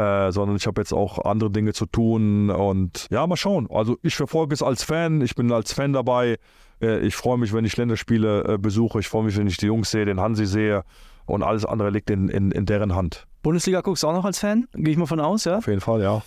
äh, 0.00 0.32
sondern 0.32 0.56
ich 0.56 0.66
habe 0.66 0.80
jetzt 0.80 0.92
auch 0.92 1.24
andere 1.24 1.50
Dinge 1.50 1.72
zu 1.72 1.84
tun 1.84 2.50
und 2.50 3.06
ja, 3.10 3.26
mal 3.26 3.36
schauen. 3.36 3.68
Also 3.70 3.98
ich 4.02 4.14
verfolge 4.16 4.54
es 4.54 4.62
als 4.62 4.82
Fan, 4.82 5.20
ich 5.20 5.34
bin 5.34 5.52
als 5.52 5.72
Fan 5.72 5.92
dabei. 5.92 6.38
Äh, 6.80 7.00
ich 7.00 7.14
freue 7.16 7.36
mich, 7.36 7.52
wenn 7.52 7.64
ich 7.64 7.76
Länderspiele 7.76 8.54
äh, 8.54 8.58
besuche, 8.58 9.00
ich 9.00 9.08
freue 9.08 9.24
mich, 9.24 9.36
wenn 9.36 9.46
ich 9.46 9.58
die 9.58 9.66
Jungs 9.66 9.90
sehe, 9.90 10.06
den 10.06 10.20
Hansi 10.20 10.46
sehe 10.46 10.84
und 11.26 11.42
alles 11.42 11.64
andere 11.66 11.90
liegt 11.90 12.08
in, 12.08 12.28
in, 12.28 12.50
in 12.50 12.64
deren 12.64 12.94
Hand. 12.94 13.26
Bundesliga 13.42 13.82
guckst 13.82 14.02
du 14.02 14.08
auch 14.08 14.14
noch 14.14 14.24
als 14.24 14.38
Fan? 14.38 14.68
Gehe 14.72 14.92
ich 14.92 14.98
mal 14.98 15.06
von 15.06 15.20
aus, 15.20 15.44
ja? 15.44 15.58
Auf 15.58 15.66
jeden 15.66 15.80
Fall, 15.80 16.00
ja. 16.00 16.22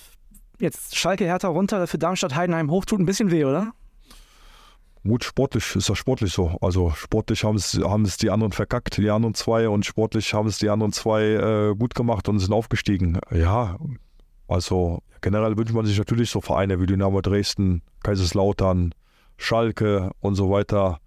Jetzt 0.60 0.96
Schalke 0.96 1.26
Hertha 1.26 1.48
runter, 1.48 1.88
für 1.88 1.98
Darmstadt 1.98 2.36
Heidenheim 2.36 2.70
hoch, 2.70 2.86
tut 2.86 3.00
ein 3.00 3.06
bisschen 3.06 3.32
weh, 3.32 3.46
oder? 3.46 3.72
Gut, 5.06 5.26
sportlich 5.26 5.76
ist 5.76 5.90
ja 5.90 5.96
sportlich 5.96 6.32
so. 6.32 6.58
Also 6.62 6.92
sportlich 6.92 7.44
haben 7.44 7.58
es, 7.58 7.78
haben 7.84 8.06
es 8.06 8.16
die 8.16 8.30
anderen 8.30 8.54
verkackt, 8.54 8.98
die 8.98 9.10
anderen 9.10 9.34
zwei, 9.34 9.68
und 9.68 9.86
sportlich 9.86 10.34
haben 10.34 10.48
es 10.48 10.60
die 10.60 10.70
anderen 10.70 10.94
zwei 10.94 11.24
äh, 11.24 11.76
gut 11.76 11.94
gemacht 11.94 12.30
und 12.30 12.40
sind 12.40 12.54
aufgestiegen. 12.54 13.20
Ja, 13.30 13.78
also 14.48 15.00
generell 15.20 15.58
wünscht 15.58 15.74
man 15.74 15.86
sich 15.86 15.98
natürlich 15.98 16.30
so 16.30 16.40
Vereine 16.40 16.80
wie 16.80 16.86
Dynamo 16.86 17.20
Dresden, 17.20 17.82
Kaiserslautern, 18.02 18.96
Schalke 19.36 20.12
und 20.22 20.36
so 20.36 20.50
weiter. 20.50 21.00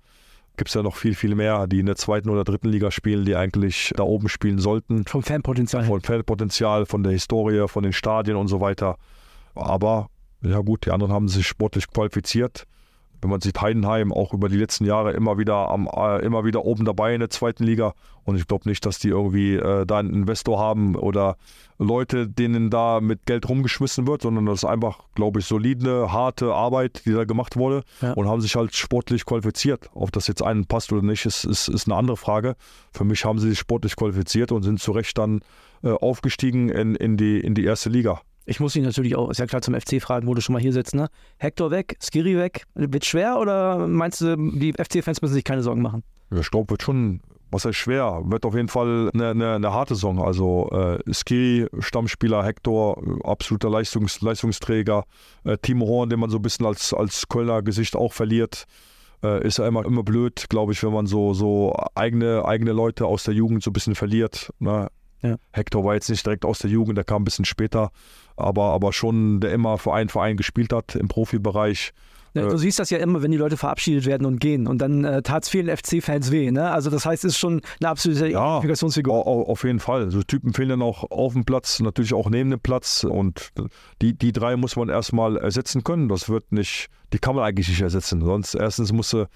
Gibt 0.59 0.69
es 0.69 0.75
ja 0.75 0.83
noch 0.83 0.97
viel, 0.97 1.15
viel 1.15 1.35
mehr, 1.35 1.67
die 1.67 1.81
in 1.81 1.87
der 1.87 1.97
zweiten 1.97 2.29
oder 2.29 2.45
dritten 2.45 2.69
Liga 2.69 2.91
spielen, 2.91 3.25
die 3.25 3.35
eigentlich 3.35 3.95
da 3.97 4.03
oben 4.03 4.29
spielen 4.29 4.59
sollten. 4.59 5.07
Vom 5.07 5.23
Fanpotenzial. 5.23 5.85
Vom 5.85 6.03
Fanpotenzial, 6.03 6.85
von 6.85 7.03
der 7.03 7.13
Historie, 7.13 7.67
von 7.67 7.83
den 7.83 7.95
Stadien 7.95 8.37
und 8.37 8.49
so 8.49 8.61
weiter. 8.61 8.99
Aber 9.55 10.09
ja 10.43 10.61
gut, 10.61 10.85
die 10.85 10.91
anderen 10.91 11.13
haben 11.13 11.29
sich 11.29 11.47
sportlich 11.47 11.89
qualifiziert 11.89 12.67
wenn 13.21 13.31
man 13.31 13.41
sieht, 13.41 13.61
Heidenheim 13.61 14.13
auch 14.13 14.33
über 14.33 14.49
die 14.49 14.57
letzten 14.57 14.85
Jahre 14.85 15.13
immer 15.13 15.39
wieder 15.39 15.69
am, 15.69 15.89
äh, 15.93 16.25
immer 16.25 16.45
wieder 16.45 16.65
oben 16.65 16.85
dabei 16.85 17.15
in 17.15 17.21
der 17.21 17.31
zweiten 17.31 17.65
Liga. 17.65 17.95
Und 18.25 18.37
ich 18.37 18.47
glaube 18.47 18.69
nicht, 18.69 18.85
dass 18.85 18.99
die 18.99 19.09
irgendwie 19.09 19.55
äh, 19.55 19.87
da 19.87 19.99
einen 19.99 20.13
Investor 20.13 20.59
haben 20.59 20.97
oder 20.97 21.37
Leute, 21.79 22.27
denen 22.29 22.71
da 22.71 23.01
mit 23.01 23.27
Geld 23.27 23.49
rumgeschmissen 23.49 24.07
wird, 24.07 24.23
sondern 24.23 24.47
das 24.47 24.63
ist 24.63 24.65
einfach, 24.65 25.01
glaube 25.15 25.41
ich, 25.41 25.47
solide, 25.47 26.13
harte 26.13 26.53
Arbeit, 26.53 27.03
die 27.05 27.13
da 27.13 27.25
gemacht 27.25 27.57
wurde 27.57 27.85
ja. 28.01 28.13
und 28.15 28.27
haben 28.29 28.41
sich 28.41 28.57
halt 28.57 28.75
sportlich 28.75 29.25
qualifiziert. 29.25 29.91
Ob 29.95 30.13
das 30.13 30.27
jetzt 30.27 30.43
einen 30.43 30.67
passt 30.67 30.93
oder 30.93 31.03
nicht, 31.03 31.27
ist, 31.27 31.45
ist, 31.45 31.69
ist 31.69 31.87
eine 31.87 31.97
andere 31.97 32.17
Frage. 32.17 32.57
Für 32.93 33.05
mich 33.05 33.25
haben 33.25 33.39
sie 33.39 33.51
sich 33.51 33.59
sportlich 33.59 33.95
qualifiziert 33.97 34.53
und 34.53 34.63
sind 34.63 34.81
zu 34.81 34.93
Recht 34.93 35.17
dann 35.19 35.41
äh, 35.83 35.91
aufgestiegen 35.91 36.69
in, 36.69 36.95
in, 36.95 37.17
die, 37.17 37.39
in 37.39 37.55
die 37.55 37.65
erste 37.65 37.91
Liga. 37.91 38.21
Ich 38.47 38.61
muss 38.61 38.77
ihn 38.77 38.85
natürlich 38.85 39.17
auch, 39.17 39.29
ist 39.29 39.39
ja 39.39 39.47
klar, 39.47 39.61
zum 39.61 39.75
FC 39.75 40.01
fragen, 40.01 40.29
wo 40.29 40.35
du 40.35 40.41
schon 40.41 40.53
mal 40.53 40.63
hier 40.63 40.73
sitzt, 40.73 40.95
ne? 40.95 41.09
Hector 41.39 41.73
weg, 41.73 41.97
Skiri 42.01 42.39
weg. 42.39 42.63
Wird 42.75 43.05
schwer 43.05 43.39
oder 43.39 43.89
meinst 43.89 44.21
du, 44.21 44.37
die 44.37 44.73
FC-Fans 44.73 45.21
müssen 45.21 45.35
sich 45.35 45.45
keine 45.45 45.63
Sorgen 45.63 45.83
machen? 45.83 46.05
Ja, 46.31 46.39
ich 46.39 46.51
glaube, 46.51 46.71
wird 46.71 46.83
schon, 46.83 47.21
was 47.51 47.65
heißt 47.65 47.77
schwer? 47.77 48.23
Wird 48.25 48.45
auf 48.45 48.55
jeden 48.55 48.69
Fall 48.69 49.11
eine, 49.13 49.31
eine, 49.31 49.55
eine 49.55 49.73
harte 49.73 49.97
Saison. 49.97 50.23
Also 50.23 50.71
äh, 50.71 51.13
Skiri, 51.13 51.67
Stammspieler, 51.81 52.45
Hector, 52.45 53.03
absoluter 53.25 53.69
Leistungs, 53.69 54.21
Leistungsträger. 54.21 55.05
Äh, 55.43 55.59
Timo 55.59 55.87
Horn, 55.87 56.09
den 56.09 56.21
man 56.21 56.31
so 56.31 56.39
ein 56.39 56.43
bisschen 56.43 56.67
als, 56.67 56.95
als 56.95 57.27
Kölner 57.29 57.63
Gesicht 57.63 57.97
auch 57.97 58.13
verliert. 58.13 58.67
Äh, 59.25 59.45
ist 59.45 59.59
ja 59.59 59.67
immer, 59.67 59.85
immer 59.85 60.05
blöd, 60.05 60.47
glaube 60.49 60.73
ich, 60.73 60.85
wenn 60.85 60.93
man 60.93 61.07
so, 61.07 61.35
so 61.35 61.75
eigene, 61.97 62.45
eigene 62.45 62.73
Leute 62.73 63.07
aus 63.07 63.25
der 63.25 63.35
Jugend 63.35 63.65
so 63.65 63.71
ein 63.71 63.73
bisschen 63.73 63.97
verliert. 63.97 64.53
Ne? 64.61 64.89
Ja. 65.23 65.37
Hector 65.53 65.85
war 65.85 65.95
jetzt 65.95 66.11
nicht 66.11 66.25
direkt 66.25 66.45
aus 66.45 66.59
der 66.61 66.71
Jugend, 66.71 66.97
der 66.97 67.05
kam 67.05 67.23
ein 67.23 67.25
bisschen 67.25 67.45
später 67.45 67.91
aber, 68.37 68.73
aber 68.73 68.93
schon, 68.93 69.41
der 69.41 69.53
immer 69.53 69.79
für 69.79 69.93
einen 69.93 70.09
Verein 70.09 70.37
gespielt 70.37 70.73
hat 70.73 70.95
im 70.95 71.09
Profibereich. 71.09 71.93
Du 72.35 72.41
äh, 72.41 72.59
siehst 72.59 72.79
das 72.79 72.91
ja 72.91 72.99
immer, 72.99 73.23
wenn 73.23 73.31
die 73.31 73.37
Leute 73.37 73.57
verabschiedet 73.57 74.05
werden 74.07 74.27
und 74.27 74.41
gehen. 74.41 74.67
Und 74.67 74.79
dann 74.79 75.05
äh, 75.05 75.23
tat 75.23 75.45
es 75.45 75.49
vielen 75.49 75.75
FC-Fans 75.75 76.31
weh. 76.31 76.51
Ne? 76.51 76.71
Also 76.71 76.91
das 76.91 77.07
heißt, 77.07 77.25
es 77.25 77.33
ist 77.33 77.39
schon 77.39 77.63
eine 77.81 77.89
absolute 77.89 78.29
ja, 78.29 78.47
Identifikationsfigur. 78.47 79.27
Auf 79.27 79.65
jeden 79.65 79.81
Fall. 79.81 80.11
So 80.11 80.23
Typen 80.23 80.53
fehlen 80.53 80.69
dann 80.69 80.83
auch 80.83 81.11
auf 81.11 81.33
dem 81.33 81.45
Platz, 81.45 81.81
natürlich 81.81 82.15
auch 82.15 82.29
neben 82.29 82.51
dem 82.51 82.61
Platz. 82.61 83.05
Und 83.05 83.53
die, 84.03 84.13
die 84.13 84.33
drei 84.33 84.57
muss 84.57 84.77
man 84.77 84.89
erstmal 84.89 85.37
ersetzen 85.37 85.83
können. 85.85 86.09
Das 86.09 86.29
wird 86.29 86.53
nicht, 86.53 86.89
die 87.13 87.19
kann 87.19 87.35
man 87.35 87.45
eigentlich 87.45 87.69
nicht 87.69 87.81
ersetzen. 87.81 88.23
Sonst 88.23 88.55
erstens 88.55 88.93
musste 88.93 89.29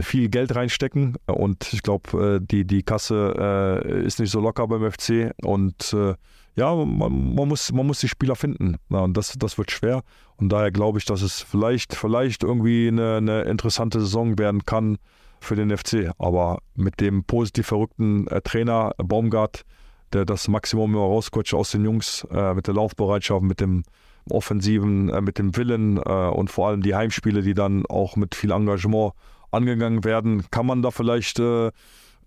viel 0.00 0.28
Geld 0.28 0.54
reinstecken 0.54 1.16
und 1.26 1.72
ich 1.72 1.82
glaube, 1.82 2.40
äh, 2.40 2.44
die, 2.44 2.64
die 2.64 2.82
Kasse 2.82 3.80
äh, 3.84 4.04
ist 4.04 4.18
nicht 4.18 4.30
so 4.30 4.40
locker 4.40 4.66
beim 4.66 4.90
FC 4.90 5.32
und 5.42 5.92
äh, 5.92 6.14
ja, 6.56 6.74
man, 6.74 7.34
man, 7.34 7.48
muss, 7.48 7.72
man 7.72 7.86
muss 7.86 8.00
die 8.00 8.08
Spieler 8.08 8.36
finden. 8.36 8.76
Ja, 8.88 9.00
und 9.00 9.16
das, 9.16 9.32
das 9.38 9.58
wird 9.58 9.70
schwer. 9.70 10.02
Und 10.36 10.50
daher 10.50 10.70
glaube 10.70 10.98
ich, 10.98 11.04
dass 11.04 11.22
es 11.22 11.42
vielleicht, 11.42 11.94
vielleicht 11.94 12.42
irgendwie 12.42 12.88
eine, 12.88 13.16
eine, 13.16 13.42
interessante 13.42 14.00
Saison 14.00 14.38
werden 14.38 14.64
kann 14.64 14.98
für 15.40 15.56
den 15.56 15.76
FC. 15.76 16.12
Aber 16.18 16.60
mit 16.74 17.00
dem 17.00 17.24
positiv 17.24 17.66
verrückten 17.66 18.26
äh, 18.28 18.40
Trainer 18.40 18.92
Baumgart, 18.98 19.64
der 20.12 20.24
das 20.24 20.46
Maximum 20.48 20.92
immer 20.92 21.02
rausquetscht 21.02 21.54
aus 21.54 21.72
den 21.72 21.84
Jungs, 21.84 22.26
äh, 22.30 22.54
mit 22.54 22.66
der 22.66 22.74
Laufbereitschaft, 22.74 23.42
mit 23.42 23.60
dem 23.60 23.82
Offensiven, 24.30 25.08
äh, 25.08 25.20
mit 25.20 25.38
dem 25.38 25.56
Willen 25.56 25.96
äh, 25.96 26.00
und 26.00 26.50
vor 26.50 26.68
allem 26.68 26.82
die 26.82 26.94
Heimspiele, 26.94 27.42
die 27.42 27.54
dann 27.54 27.84
auch 27.86 28.16
mit 28.16 28.34
viel 28.34 28.52
Engagement 28.52 29.12
angegangen 29.50 30.04
werden, 30.04 30.44
kann 30.50 30.66
man 30.66 30.82
da 30.82 30.90
vielleicht 30.90 31.38
äh, 31.40 31.70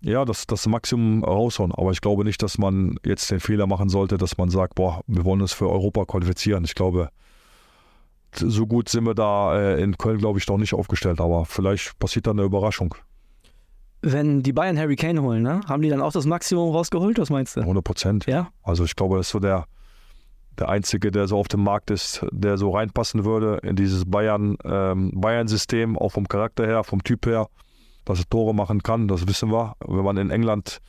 ja, 0.00 0.24
das, 0.24 0.46
das 0.46 0.66
Maximum 0.66 1.24
raushauen. 1.24 1.72
Aber 1.72 1.90
ich 1.90 2.00
glaube 2.00 2.24
nicht, 2.24 2.42
dass 2.42 2.58
man 2.58 2.96
jetzt 3.04 3.30
den 3.30 3.40
Fehler 3.40 3.66
machen 3.66 3.88
sollte, 3.88 4.16
dass 4.16 4.38
man 4.38 4.50
sagt, 4.50 4.74
boah, 4.74 5.02
wir 5.06 5.24
wollen 5.24 5.40
uns 5.40 5.52
für 5.52 5.68
Europa 5.68 6.04
qualifizieren. 6.04 6.64
Ich 6.64 6.74
glaube, 6.74 7.10
so 8.34 8.66
gut 8.66 8.88
sind 8.88 9.04
wir 9.04 9.14
da 9.14 9.58
äh, 9.58 9.82
in 9.82 9.96
Köln, 9.96 10.18
glaube 10.18 10.38
ich, 10.38 10.46
noch 10.46 10.58
nicht 10.58 10.74
aufgestellt. 10.74 11.20
Aber 11.20 11.44
vielleicht 11.44 11.98
passiert 11.98 12.26
da 12.26 12.30
eine 12.30 12.42
Überraschung. 12.42 12.94
Wenn 14.00 14.42
die 14.42 14.52
Bayern 14.52 14.78
Harry 14.78 14.94
Kane 14.94 15.22
holen, 15.22 15.42
ne? 15.42 15.60
haben 15.66 15.82
die 15.82 15.88
dann 15.88 16.00
auch 16.00 16.12
das 16.12 16.24
Maximum 16.24 16.72
rausgeholt? 16.72 17.18
Was 17.18 17.30
meinst 17.30 17.56
du? 17.56 17.60
100 17.60 17.82
Prozent. 17.82 18.26
Ja. 18.26 18.48
Also 18.62 18.84
ich 18.84 18.94
glaube, 18.94 19.16
das 19.16 19.26
ist 19.26 19.32
so 19.32 19.40
der, 19.40 19.64
der 20.56 20.68
Einzige, 20.68 21.10
der 21.10 21.26
so 21.26 21.36
auf 21.36 21.48
dem 21.48 21.64
Markt 21.64 21.90
ist, 21.90 22.24
der 22.30 22.58
so 22.58 22.70
reinpassen 22.70 23.24
würde 23.24 23.58
in 23.64 23.74
dieses 23.74 24.08
Bayern, 24.08 24.56
ähm, 24.64 25.10
Bayern-System, 25.14 25.98
auch 25.98 26.10
vom 26.10 26.28
Charakter 26.28 26.64
her, 26.64 26.84
vom 26.84 27.02
Typ 27.02 27.26
her, 27.26 27.48
dass 28.08 28.20
er 28.20 28.28
Tore 28.28 28.54
machen 28.54 28.82
kann, 28.82 29.06
das 29.06 29.28
wissen 29.28 29.52
wir. 29.52 29.76
Wenn 29.86 30.04
man 30.04 30.16
in 30.16 30.30
England 30.30 30.80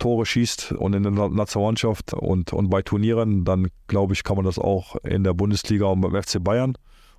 Tore 0.00 0.26
schießt 0.26 0.72
und 0.72 0.92
in 0.92 1.04
der 1.04 1.12
Nationalmannschaft 1.12 2.14
und, 2.14 2.52
und 2.52 2.68
bei 2.68 2.82
Turnieren, 2.82 3.44
dann 3.44 3.68
glaube 3.86 4.12
ich, 4.12 4.24
kann 4.24 4.36
man 4.36 4.44
das 4.44 4.58
auch 4.58 4.96
in 5.04 5.22
der 5.22 5.34
Bundesliga 5.34 5.86
und 5.86 6.00
beim 6.00 6.20
FC 6.20 6.42
Bayern. 6.42 6.76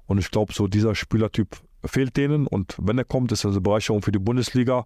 Und 0.08 0.18
ich 0.18 0.30
glaube, 0.30 0.54
so 0.54 0.68
dieser 0.68 0.94
Spielertyp 0.94 1.56
fehlt 1.86 2.18
denen 2.18 2.48
und 2.48 2.76
wenn 2.82 2.98
er 2.98 3.06
kommt, 3.06 3.32
ist 3.32 3.46
das 3.46 3.54
eine 3.54 3.62
Bereicherung 3.62 4.02
für 4.02 4.12
die 4.12 4.20
Bundesliga 4.20 4.86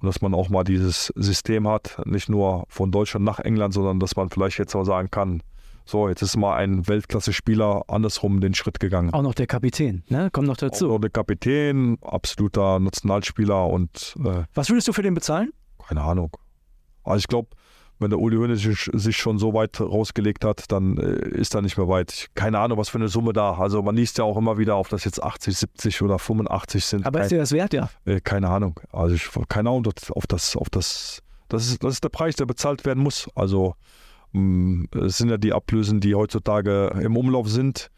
und 0.00 0.06
dass 0.06 0.20
man 0.20 0.34
auch 0.34 0.50
mal 0.50 0.64
dieses 0.64 1.06
System 1.16 1.66
hat, 1.66 1.98
nicht 2.04 2.28
nur 2.28 2.64
von 2.68 2.92
Deutschland 2.92 3.24
nach 3.24 3.38
England, 3.38 3.72
sondern 3.72 4.00
dass 4.00 4.16
man 4.16 4.28
vielleicht 4.28 4.58
jetzt 4.58 4.74
mal 4.74 4.84
sagen 4.84 5.10
kann, 5.10 5.42
so, 5.88 6.08
jetzt 6.08 6.20
ist 6.20 6.36
mal 6.36 6.54
ein 6.56 6.86
Weltklasse-Spieler 6.86 7.84
andersrum 7.88 8.42
den 8.42 8.52
Schritt 8.54 8.78
gegangen. 8.78 9.14
Auch 9.14 9.22
noch 9.22 9.34
der 9.34 9.46
Kapitän, 9.46 10.04
ne? 10.08 10.28
Kommt 10.30 10.46
noch 10.46 10.58
dazu. 10.58 10.88
Auch 10.88 10.92
noch 10.94 11.00
der 11.00 11.10
Kapitän, 11.10 11.96
absoluter 12.02 12.78
Nationalspieler 12.78 13.66
und. 13.66 14.14
Äh, 14.22 14.42
Was 14.54 14.68
würdest 14.68 14.86
du 14.88 14.92
für 14.92 15.02
den 15.02 15.14
bezahlen? 15.14 15.50
Keine 15.86 16.02
Ahnung. 16.02 16.36
Also 17.04 17.20
ich 17.20 17.28
glaube, 17.28 17.48
wenn 17.98 18.10
der 18.10 18.18
Uli 18.18 18.36
Hoeneß 18.36 18.90
sich 18.92 19.16
schon 19.16 19.38
so 19.38 19.54
weit 19.54 19.80
rausgelegt 19.80 20.44
hat, 20.44 20.70
dann 20.70 20.98
äh, 20.98 21.28
ist 21.30 21.54
er 21.54 21.62
nicht 21.62 21.78
mehr 21.78 21.88
weit. 21.88 22.28
Keine 22.34 22.58
Ahnung, 22.58 22.76
was 22.76 22.90
für 22.90 22.98
eine 22.98 23.08
Summe 23.08 23.32
da. 23.32 23.54
Also 23.54 23.82
man 23.82 23.96
liest 23.96 24.18
ja 24.18 24.24
auch 24.24 24.36
immer 24.36 24.58
wieder, 24.58 24.78
ob 24.78 24.90
das 24.90 25.04
jetzt 25.04 25.22
80, 25.22 25.56
70 25.56 26.02
oder 26.02 26.18
85 26.18 26.84
sind. 26.84 27.06
Aber 27.06 27.22
ist 27.22 27.30
dir 27.30 27.38
das 27.38 27.52
wert, 27.52 27.72
ja? 27.72 27.88
Äh, 28.04 28.20
keine 28.20 28.50
Ahnung. 28.50 28.78
Also 28.92 29.14
ich 29.14 29.28
keine 29.48 29.70
Ahnung, 29.70 29.88
auf 30.10 30.26
das, 30.26 30.54
auf 30.54 30.68
das, 30.68 31.22
das 31.48 31.66
ist, 31.66 31.82
das 31.82 31.94
ist 31.94 32.04
der 32.04 32.10
Preis, 32.10 32.36
der 32.36 32.44
bezahlt 32.44 32.84
werden 32.84 33.02
muss. 33.02 33.28
Also 33.34 33.74
es 34.32 35.18
sind 35.18 35.30
ja 35.30 35.38
die 35.38 35.52
Ablösen, 35.52 36.00
die 36.00 36.14
heutzutage 36.14 36.88
im 37.00 37.16
Umlauf 37.16 37.48
sind. 37.48 37.90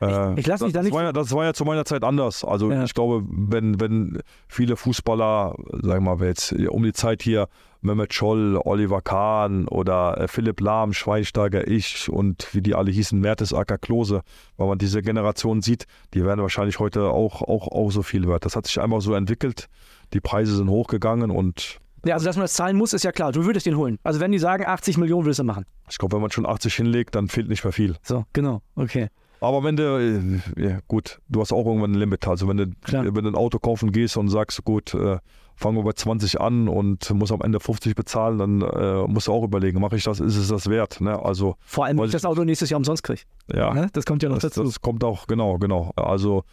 Äh, 0.00 0.32
ich, 0.32 0.40
ich 0.40 0.46
lasse 0.46 0.64
mich 0.64 0.72
da 0.72 0.82
nicht. 0.82 0.92
War 0.92 1.02
ja, 1.02 1.12
das 1.12 1.32
war 1.32 1.44
ja 1.44 1.54
zu 1.54 1.64
meiner 1.64 1.84
Zeit 1.84 2.04
anders. 2.04 2.44
Also 2.44 2.70
ja. 2.70 2.84
ich 2.84 2.94
glaube, 2.94 3.24
wenn, 3.28 3.80
wenn 3.80 4.20
viele 4.48 4.76
Fußballer, 4.76 5.54
sagen 5.82 6.04
wir 6.04 6.16
mal, 6.16 6.26
jetzt 6.26 6.52
um 6.52 6.82
die 6.82 6.92
Zeit 6.92 7.22
hier 7.22 7.48
Mehmet 7.82 8.12
Scholl, 8.12 8.60
Oliver 8.62 9.00
Kahn 9.00 9.66
oder 9.66 10.18
äh, 10.20 10.28
Philipp 10.28 10.60
Lahm, 10.60 10.92
Schweinsteiger, 10.92 11.66
ich 11.66 12.10
und 12.10 12.48
wie 12.52 12.60
die 12.60 12.74
alle 12.74 12.90
hießen, 12.90 13.18
Mertesacker, 13.18 13.78
Klose, 13.78 14.22
weil 14.56 14.68
man 14.68 14.78
diese 14.78 15.00
Generation 15.00 15.62
sieht, 15.62 15.86
die 16.12 16.24
werden 16.24 16.42
wahrscheinlich 16.42 16.78
heute 16.78 17.04
auch, 17.04 17.40
auch, 17.40 17.68
auch 17.68 17.90
so 17.90 18.02
viel 18.02 18.28
wert. 18.28 18.44
Das 18.44 18.54
hat 18.54 18.66
sich 18.66 18.80
einfach 18.80 19.00
so 19.00 19.14
entwickelt. 19.14 19.68
Die 20.12 20.20
Preise 20.20 20.56
sind 20.56 20.68
hochgegangen 20.68 21.30
und 21.30 21.80
ja, 22.04 22.14
also 22.14 22.26
dass 22.26 22.36
man 22.36 22.44
das 22.44 22.54
zahlen 22.54 22.76
muss, 22.76 22.92
ist 22.92 23.04
ja 23.04 23.12
klar. 23.12 23.32
Du 23.32 23.44
würdest 23.44 23.66
den 23.66 23.76
holen. 23.76 23.98
Also 24.02 24.20
wenn 24.20 24.32
die 24.32 24.38
sagen, 24.38 24.64
80 24.66 24.98
Millionen 24.98 25.24
würdest 25.24 25.40
du 25.40 25.44
machen. 25.44 25.64
Ich 25.90 25.98
glaube, 25.98 26.16
wenn 26.16 26.22
man 26.22 26.30
schon 26.30 26.46
80 26.46 26.74
hinlegt, 26.74 27.14
dann 27.14 27.28
fehlt 27.28 27.48
nicht 27.48 27.64
mehr 27.64 27.72
viel. 27.72 27.96
So, 28.02 28.24
genau, 28.32 28.62
okay. 28.76 29.08
Aber 29.40 29.64
wenn 29.64 29.76
du, 29.76 30.42
äh, 30.56 30.62
ja, 30.62 30.78
gut, 30.86 31.20
du 31.28 31.40
hast 31.40 31.52
auch 31.52 31.64
irgendwann 31.64 31.92
ein 31.92 31.98
Limit. 31.98 32.26
Also 32.28 32.46
wenn 32.46 32.58
du, 32.58 32.66
Klar. 32.82 33.04
wenn 33.06 33.24
du 33.24 33.30
ein 33.30 33.34
Auto 33.34 33.58
kaufen 33.58 33.90
gehst 33.90 34.16
und 34.16 34.28
sagst, 34.28 34.62
gut, 34.64 34.92
äh, 34.94 35.18
fangen 35.56 35.76
wir 35.76 35.82
bei 35.82 35.92
20 35.92 36.40
an 36.40 36.68
und 36.68 37.10
muss 37.10 37.32
am 37.32 37.40
Ende 37.40 37.58
50 37.58 37.94
bezahlen, 37.94 38.38
dann 38.38 38.62
äh, 38.62 39.06
musst 39.06 39.28
du 39.28 39.32
auch 39.32 39.42
überlegen, 39.42 39.80
mache 39.80 39.96
ich 39.96 40.04
das, 40.04 40.20
ist 40.20 40.36
es 40.36 40.48
das 40.48 40.68
wert? 40.68 41.00
Ne? 41.00 41.18
Also, 41.22 41.56
Vor 41.64 41.86
allem, 41.86 41.98
wenn 41.98 42.06
ich 42.06 42.12
das 42.12 42.24
Auto 42.24 42.44
nächstes 42.44 42.70
Jahr 42.70 42.78
umsonst 42.78 43.02
kriege. 43.02 43.22
Ja. 43.52 43.72
Ne? 43.72 43.88
Das 43.92 44.04
kommt 44.04 44.22
ja 44.22 44.28
noch 44.28 44.36
das, 44.36 44.52
dazu. 44.52 44.64
Das 44.64 44.80
kommt 44.80 45.04
auch, 45.04 45.26
genau, 45.26 45.58
genau. 45.58 45.92
Also 45.96 46.44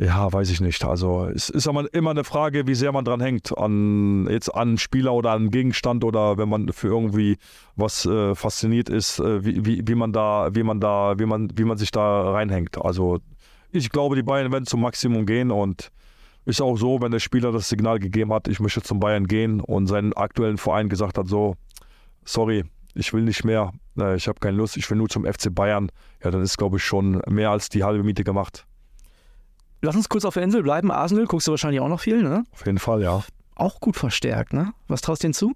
ja, 0.00 0.32
weiß 0.32 0.48
ich 0.48 0.62
nicht. 0.62 0.82
Also 0.82 1.26
es 1.26 1.50
ist 1.50 1.68
aber 1.68 1.92
immer 1.92 2.12
eine 2.12 2.24
Frage, 2.24 2.66
wie 2.66 2.74
sehr 2.74 2.90
man 2.90 3.04
dran 3.04 3.20
hängt. 3.20 3.56
An 3.58 4.26
jetzt 4.30 4.48
an 4.48 4.78
Spieler 4.78 5.12
oder 5.12 5.32
an 5.32 5.50
Gegenstand 5.50 6.04
oder 6.04 6.38
wenn 6.38 6.48
man 6.48 6.72
für 6.72 6.86
irgendwie 6.86 7.36
was 7.76 8.06
äh, 8.06 8.34
fasziniert 8.34 8.88
ist, 8.88 9.18
äh, 9.18 9.44
wie, 9.44 9.66
wie, 9.66 9.82
wie 9.86 9.94
man 9.94 10.14
da, 10.14 10.48
wie 10.54 10.62
man 10.62 10.80
da, 10.80 11.18
wie 11.18 11.26
man, 11.26 11.50
wie 11.54 11.64
man 11.64 11.76
sich 11.76 11.90
da 11.90 12.30
reinhängt. 12.30 12.82
Also 12.82 13.18
ich 13.72 13.90
glaube, 13.90 14.16
die 14.16 14.22
Bayern 14.22 14.50
werden 14.50 14.64
zum 14.64 14.80
Maximum 14.80 15.26
gehen 15.26 15.50
und 15.50 15.90
ist 16.46 16.62
auch 16.62 16.76
so, 16.76 17.02
wenn 17.02 17.12
der 17.12 17.18
Spieler 17.18 17.52
das 17.52 17.68
Signal 17.68 17.98
gegeben 17.98 18.32
hat, 18.32 18.48
ich 18.48 18.58
möchte 18.58 18.80
zum 18.80 19.00
Bayern 19.00 19.26
gehen 19.26 19.60
und 19.60 19.86
seinen 19.86 20.14
aktuellen 20.14 20.56
Verein 20.56 20.88
gesagt 20.88 21.18
hat, 21.18 21.28
so, 21.28 21.56
sorry, 22.24 22.64
ich 22.94 23.12
will 23.12 23.22
nicht 23.22 23.44
mehr, 23.44 23.72
äh, 23.98 24.16
ich 24.16 24.28
habe 24.28 24.40
keine 24.40 24.56
Lust, 24.56 24.78
ich 24.78 24.88
will 24.88 24.96
nur 24.96 25.10
zum 25.10 25.26
FC 25.26 25.54
Bayern, 25.54 25.92
ja, 26.24 26.30
dann 26.30 26.40
ist, 26.40 26.56
glaube 26.56 26.78
ich, 26.78 26.84
schon 26.84 27.20
mehr 27.28 27.50
als 27.50 27.68
die 27.68 27.84
halbe 27.84 28.02
Miete 28.02 28.24
gemacht. 28.24 28.64
Lass 29.82 29.96
uns 29.96 30.08
kurz 30.08 30.24
auf 30.24 30.34
der 30.34 30.42
Insel 30.42 30.62
bleiben. 30.62 30.90
Arsenal 30.90 31.26
guckst 31.26 31.46
du 31.46 31.52
wahrscheinlich 31.52 31.80
auch 31.80 31.88
noch 31.88 32.00
viel, 32.00 32.22
ne? 32.22 32.44
Auf 32.52 32.66
jeden 32.66 32.78
Fall, 32.78 33.02
ja. 33.02 33.22
Auch 33.54 33.80
gut 33.80 33.96
verstärkt, 33.96 34.52
ne? 34.52 34.72
Was 34.88 35.00
traust 35.00 35.22
du 35.22 35.26
denen 35.26 35.34
zu? 35.34 35.54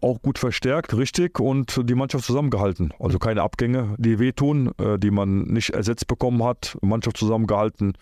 Auch 0.00 0.20
gut 0.20 0.38
verstärkt, 0.38 0.94
richtig, 0.96 1.40
und 1.40 1.80
die 1.88 1.94
Mannschaft 1.94 2.26
zusammengehalten. 2.26 2.92
Also 2.98 3.18
keine 3.18 3.42
Abgänge, 3.42 3.94
die 3.98 4.18
wehtun, 4.18 4.72
äh, 4.78 4.98
die 4.98 5.10
man 5.10 5.44
nicht 5.44 5.70
ersetzt 5.70 6.06
bekommen 6.06 6.44
hat. 6.44 6.76
Mannschaft 6.82 7.16
zusammengehalten. 7.16 7.94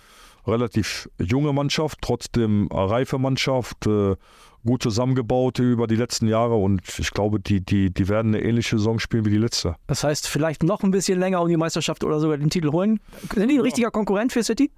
Relativ 0.47 1.09
junge 1.19 1.53
Mannschaft, 1.53 1.99
trotzdem 2.03 2.69
reife 2.73 3.19
Mannschaft, 3.19 3.87
äh, 3.87 4.17
gut 4.65 4.83
zusammengebaut 4.83 5.59
über 5.59 5.87
die 5.87 5.97
letzten 5.97 6.29
Jahre 6.29 6.55
und 6.55 6.83
ich 6.99 7.11
glaube, 7.11 7.41
die, 7.41 7.65
die, 7.65 7.93
die 7.93 8.09
werden 8.09 8.35
eine 8.35 8.45
ähnliche 8.45 8.79
Saison 8.79 8.99
spielen 8.99 9.25
wie 9.25 9.31
die 9.31 9.39
letzte. 9.39 9.77
Das 9.87 10.05
heißt, 10.05 10.29
vielleicht 10.29 10.63
noch 10.63 10.83
ein 10.83 10.91
bisschen 10.91 11.19
länger 11.19 11.41
um 11.43 11.49
die 11.49 11.57
Meisterschaft 11.57 12.05
oder 12.05 12.21
sogar 12.21 12.39
den 12.39 12.51
Titel 12.51 12.71
holen. 12.71 13.01
Sind 13.35 13.49
die 13.49 13.57
ein 13.57 13.61
richtiger 13.61 13.91
Konkurrent 13.91 14.33
für 14.33 14.43
City? 14.43 14.71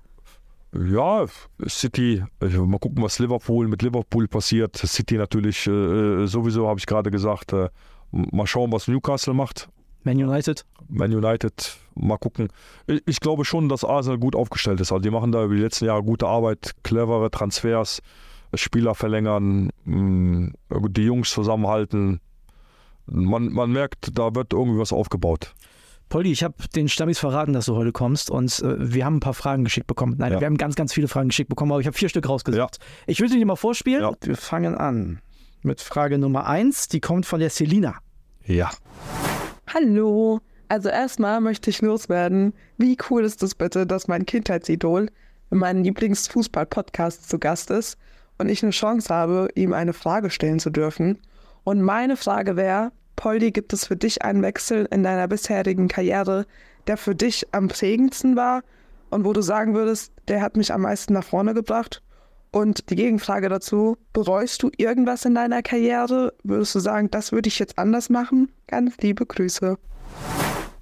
Ja, 0.74 1.26
City, 1.68 2.24
mal 2.40 2.78
gucken, 2.78 3.02
was 3.02 3.18
Liverpool 3.20 3.68
mit 3.68 3.82
Liverpool 3.82 4.26
passiert. 4.26 4.76
City 4.76 5.16
natürlich 5.16 5.66
äh, 5.66 6.26
sowieso, 6.26 6.66
habe 6.66 6.80
ich 6.80 6.86
gerade 6.86 7.10
gesagt. 7.12 7.52
Äh, 7.52 7.68
mal 8.10 8.46
schauen, 8.46 8.72
was 8.72 8.88
Newcastle 8.88 9.34
macht. 9.34 9.68
Man 10.04 10.16
United? 10.16 10.64
Man 10.88 11.12
United, 11.12 11.76
mal 11.94 12.18
gucken. 12.18 12.48
Ich, 12.86 13.02
ich 13.06 13.20
glaube 13.20 13.44
schon, 13.44 13.68
dass 13.68 13.84
Arsenal 13.84 14.18
gut 14.18 14.36
aufgestellt 14.36 14.80
ist. 14.80 14.92
Also 14.92 15.02
die 15.02 15.10
machen 15.10 15.32
da 15.32 15.44
über 15.44 15.54
die 15.54 15.62
letzten 15.62 15.86
Jahre 15.86 16.02
gute 16.02 16.26
Arbeit, 16.26 16.72
clevere 16.82 17.30
Transfers. 17.30 18.00
Spieler 18.56 18.94
verlängern, 18.94 19.70
mm, 19.84 20.48
die 20.90 21.02
Jungs 21.02 21.30
zusammenhalten. 21.30 22.20
Man, 23.06 23.52
man 23.52 23.72
merkt, 23.72 24.16
da 24.18 24.34
wird 24.34 24.52
irgendwie 24.52 24.78
was 24.78 24.92
aufgebaut. 24.92 25.54
Polly, 26.08 26.30
ich 26.30 26.44
habe 26.44 26.54
den 26.74 26.88
Stammis 26.88 27.18
verraten, 27.18 27.52
dass 27.52 27.66
du 27.66 27.74
heute 27.74 27.92
kommst 27.92 28.30
und 28.30 28.60
äh, 28.60 28.76
wir 28.78 29.04
haben 29.04 29.16
ein 29.16 29.20
paar 29.20 29.34
Fragen 29.34 29.64
geschickt 29.64 29.86
bekommen. 29.86 30.16
Nein, 30.18 30.32
ja. 30.32 30.40
wir 30.40 30.46
haben 30.46 30.58
ganz, 30.58 30.74
ganz 30.74 30.92
viele 30.92 31.08
Fragen 31.08 31.28
geschickt 31.28 31.48
bekommen, 31.48 31.72
aber 31.72 31.80
ich 31.80 31.86
habe 31.86 31.96
vier 31.96 32.08
Stück 32.08 32.28
rausgesucht. 32.28 32.78
Ja. 32.78 32.86
Ich 33.06 33.20
will 33.20 33.28
sie 33.28 33.38
dir 33.38 33.46
mal 33.46 33.56
vorspielen. 33.56 34.02
Ja. 34.02 34.12
Wir 34.20 34.36
fangen 34.36 34.74
an 34.76 35.20
mit 35.62 35.80
Frage 35.80 36.18
Nummer 36.18 36.46
eins. 36.46 36.88
Die 36.88 37.00
kommt 37.00 37.26
von 37.26 37.40
der 37.40 37.50
Selina. 37.50 37.96
Ja. 38.46 38.70
Hallo. 39.66 40.40
Also 40.68 40.88
erstmal 40.88 41.40
möchte 41.40 41.70
ich 41.70 41.80
loswerden. 41.80 42.52
Wie 42.76 42.96
cool 43.08 43.24
ist 43.24 43.42
es 43.42 43.54
bitte, 43.54 43.86
dass 43.86 44.08
mein 44.08 44.26
Kindheitsidol 44.26 45.08
in 45.50 45.58
meinem 45.58 45.82
Lieblingsfußball-Podcast 45.82 47.28
zu 47.28 47.38
Gast 47.38 47.70
ist 47.70 47.98
und 48.38 48.48
ich 48.48 48.62
eine 48.62 48.72
Chance 48.72 49.12
habe, 49.12 49.48
ihm 49.54 49.72
eine 49.72 49.92
Frage 49.92 50.30
stellen 50.30 50.58
zu 50.58 50.70
dürfen. 50.70 51.18
Und 51.64 51.82
meine 51.82 52.16
Frage 52.16 52.56
wäre, 52.56 52.92
Poldi, 53.16 53.52
gibt 53.52 53.72
es 53.72 53.86
für 53.86 53.96
dich 53.96 54.22
einen 54.22 54.42
Wechsel 54.42 54.86
in 54.90 55.02
deiner 55.02 55.28
bisherigen 55.28 55.88
Karriere, 55.88 56.46
der 56.86 56.96
für 56.96 57.14
dich 57.14 57.46
am 57.52 57.68
prägendsten 57.68 58.36
war 58.36 58.62
und 59.10 59.24
wo 59.24 59.32
du 59.32 59.40
sagen 59.40 59.74
würdest, 59.74 60.12
der 60.28 60.42
hat 60.42 60.56
mich 60.56 60.72
am 60.72 60.82
meisten 60.82 61.14
nach 61.14 61.24
vorne 61.24 61.54
gebracht? 61.54 62.02
Und 62.54 62.88
die 62.88 62.94
Gegenfrage 62.94 63.48
dazu, 63.48 63.96
bereust 64.12 64.62
du 64.62 64.70
irgendwas 64.76 65.24
in 65.24 65.34
deiner 65.34 65.60
Karriere? 65.60 66.32
Würdest 66.44 66.72
du 66.76 66.78
sagen, 66.78 67.10
das 67.10 67.32
würde 67.32 67.48
ich 67.48 67.58
jetzt 67.58 67.78
anders 67.78 68.10
machen? 68.10 68.48
Ganz 68.68 68.96
liebe 68.98 69.26
Grüße 69.26 69.76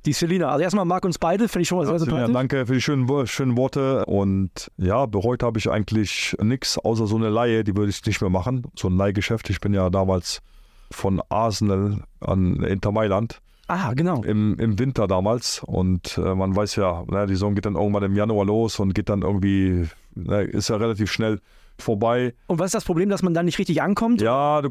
die 0.04 0.12
Selina. 0.12 0.48
Also 0.48 0.64
erstmal 0.64 0.84
mag 0.84 1.04
uns 1.04 1.16
beide, 1.18 1.48
finde 1.48 1.62
ich 1.62 1.68
schon 1.68 1.78
mal 1.78 1.86
sehr 1.86 1.98
sympathisch. 1.98 2.26
Ja, 2.26 2.34
danke 2.34 2.66
für 2.66 2.74
die 2.74 2.80
schönen, 2.80 3.26
schönen 3.26 3.56
Worte. 3.56 4.04
Und 4.06 4.68
ja, 4.76 5.06
bereut 5.06 5.44
habe 5.44 5.60
ich 5.60 5.70
eigentlich 5.70 6.36
nichts, 6.42 6.76
außer 6.76 7.06
so 7.06 7.14
eine 7.14 7.28
Laie, 7.28 7.62
die 7.62 7.76
würde 7.76 7.90
ich 7.90 8.04
nicht 8.04 8.20
mehr 8.20 8.28
machen. 8.28 8.64
So 8.74 8.88
ein 8.88 8.96
Leihgeschäft. 8.96 9.48
Ich 9.48 9.60
bin 9.60 9.72
ja 9.72 9.90
damals 9.90 10.42
von 10.90 11.22
Arsenal 11.28 12.02
an 12.20 12.64
Inter 12.64 12.90
Mailand. 12.90 13.40
Ah, 13.68 13.94
genau. 13.94 14.22
Im, 14.24 14.58
Im 14.58 14.78
Winter 14.78 15.06
damals. 15.06 15.62
Und 15.64 16.18
äh, 16.18 16.34
man 16.34 16.54
weiß 16.54 16.76
ja, 16.76 17.04
ne, 17.06 17.26
die 17.26 17.34
Saison 17.34 17.54
geht 17.54 17.64
dann 17.64 17.76
irgendwann 17.76 18.02
im 18.02 18.16
Januar 18.16 18.44
los 18.44 18.80
und 18.80 18.94
geht 18.94 19.08
dann 19.08 19.22
irgendwie, 19.22 19.88
ne, 20.16 20.42
ist 20.42 20.68
ja 20.68 20.76
relativ 20.76 21.10
schnell 21.10 21.38
vorbei. 21.78 22.34
Und 22.46 22.58
was 22.58 22.66
ist 22.66 22.74
das 22.74 22.84
Problem, 22.84 23.08
dass 23.08 23.22
man 23.22 23.34
dann 23.34 23.46
nicht 23.46 23.58
richtig 23.58 23.82
ankommt? 23.82 24.20
Ja, 24.20 24.62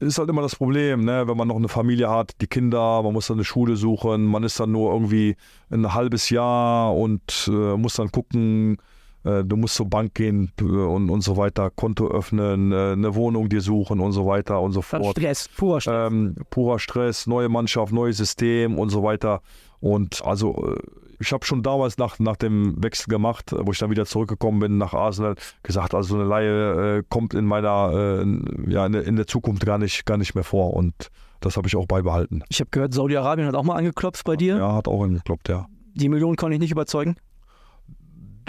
ist 0.00 0.18
halt 0.18 0.28
immer 0.30 0.42
das 0.42 0.56
Problem, 0.56 1.04
ne? 1.04 1.28
wenn 1.28 1.36
man 1.36 1.48
noch 1.48 1.56
eine 1.56 1.68
Familie 1.68 2.08
hat, 2.08 2.32
die 2.40 2.46
Kinder, 2.46 3.02
man 3.02 3.12
muss 3.12 3.26
dann 3.26 3.36
eine 3.36 3.44
Schule 3.44 3.76
suchen, 3.76 4.24
man 4.24 4.42
ist 4.44 4.58
dann 4.58 4.72
nur 4.72 4.92
irgendwie 4.92 5.36
ein 5.70 5.92
halbes 5.92 6.30
Jahr 6.30 6.96
und 6.96 7.48
äh, 7.48 7.76
muss 7.76 7.94
dann 7.94 8.10
gucken, 8.10 8.78
äh, 9.24 9.44
du 9.44 9.56
musst 9.56 9.74
zur 9.74 9.86
Bank 9.86 10.14
gehen 10.14 10.52
äh, 10.58 10.64
und, 10.64 11.10
und 11.10 11.20
so 11.20 11.36
weiter, 11.36 11.70
Konto 11.70 12.08
öffnen, 12.08 12.72
äh, 12.72 12.92
eine 12.92 13.14
Wohnung 13.14 13.48
dir 13.48 13.60
suchen 13.60 14.00
und 14.00 14.12
so 14.12 14.26
weiter 14.26 14.60
und 14.60 14.72
so 14.72 14.80
fort. 14.80 15.18
Stress, 15.18 15.48
purer 15.48 15.80
Stress. 15.80 16.10
Ähm, 16.10 16.34
purer 16.48 16.78
Stress, 16.78 17.26
neue 17.26 17.48
Mannschaft, 17.48 17.92
neues 17.92 18.16
System 18.16 18.78
und 18.78 18.88
so 18.88 19.02
weiter. 19.02 19.42
Und 19.80 20.24
also 20.24 20.74
äh, 20.74 21.09
ich 21.20 21.32
habe 21.32 21.44
schon 21.44 21.62
damals 21.62 21.98
nach, 21.98 22.18
nach 22.18 22.36
dem 22.36 22.82
Wechsel 22.82 23.08
gemacht, 23.08 23.54
wo 23.56 23.72
ich 23.72 23.78
dann 23.78 23.90
wieder 23.90 24.06
zurückgekommen 24.06 24.58
bin 24.58 24.78
nach 24.78 24.94
Arsenal, 24.94 25.34
gesagt, 25.62 25.94
also 25.94 26.14
so 26.14 26.14
eine 26.16 26.24
Laie 26.24 26.98
äh, 26.98 27.02
kommt 27.08 27.34
in 27.34 27.44
meiner, 27.44 28.22
äh, 28.24 28.70
ja, 28.70 28.86
in, 28.86 28.94
in 28.94 29.16
der 29.16 29.26
Zukunft 29.26 29.64
gar 29.66 29.78
nicht, 29.78 30.06
gar 30.06 30.16
nicht 30.16 30.34
mehr 30.34 30.44
vor. 30.44 30.72
Und 30.72 30.94
das 31.40 31.58
habe 31.58 31.68
ich 31.68 31.76
auch 31.76 31.86
beibehalten. 31.86 32.42
Ich 32.48 32.60
habe 32.60 32.70
gehört, 32.70 32.94
Saudi-Arabien 32.94 33.46
hat 33.46 33.54
auch 33.54 33.64
mal 33.64 33.76
angeklopft 33.76 34.24
bei 34.24 34.36
dir. 34.36 34.56
Ja, 34.56 34.74
hat 34.74 34.88
auch 34.88 35.02
angeklopft, 35.02 35.50
ja. 35.50 35.66
Die 35.94 36.08
Millionen 36.08 36.36
konnte 36.36 36.54
ich 36.54 36.60
nicht 36.60 36.72
überzeugen. 36.72 37.16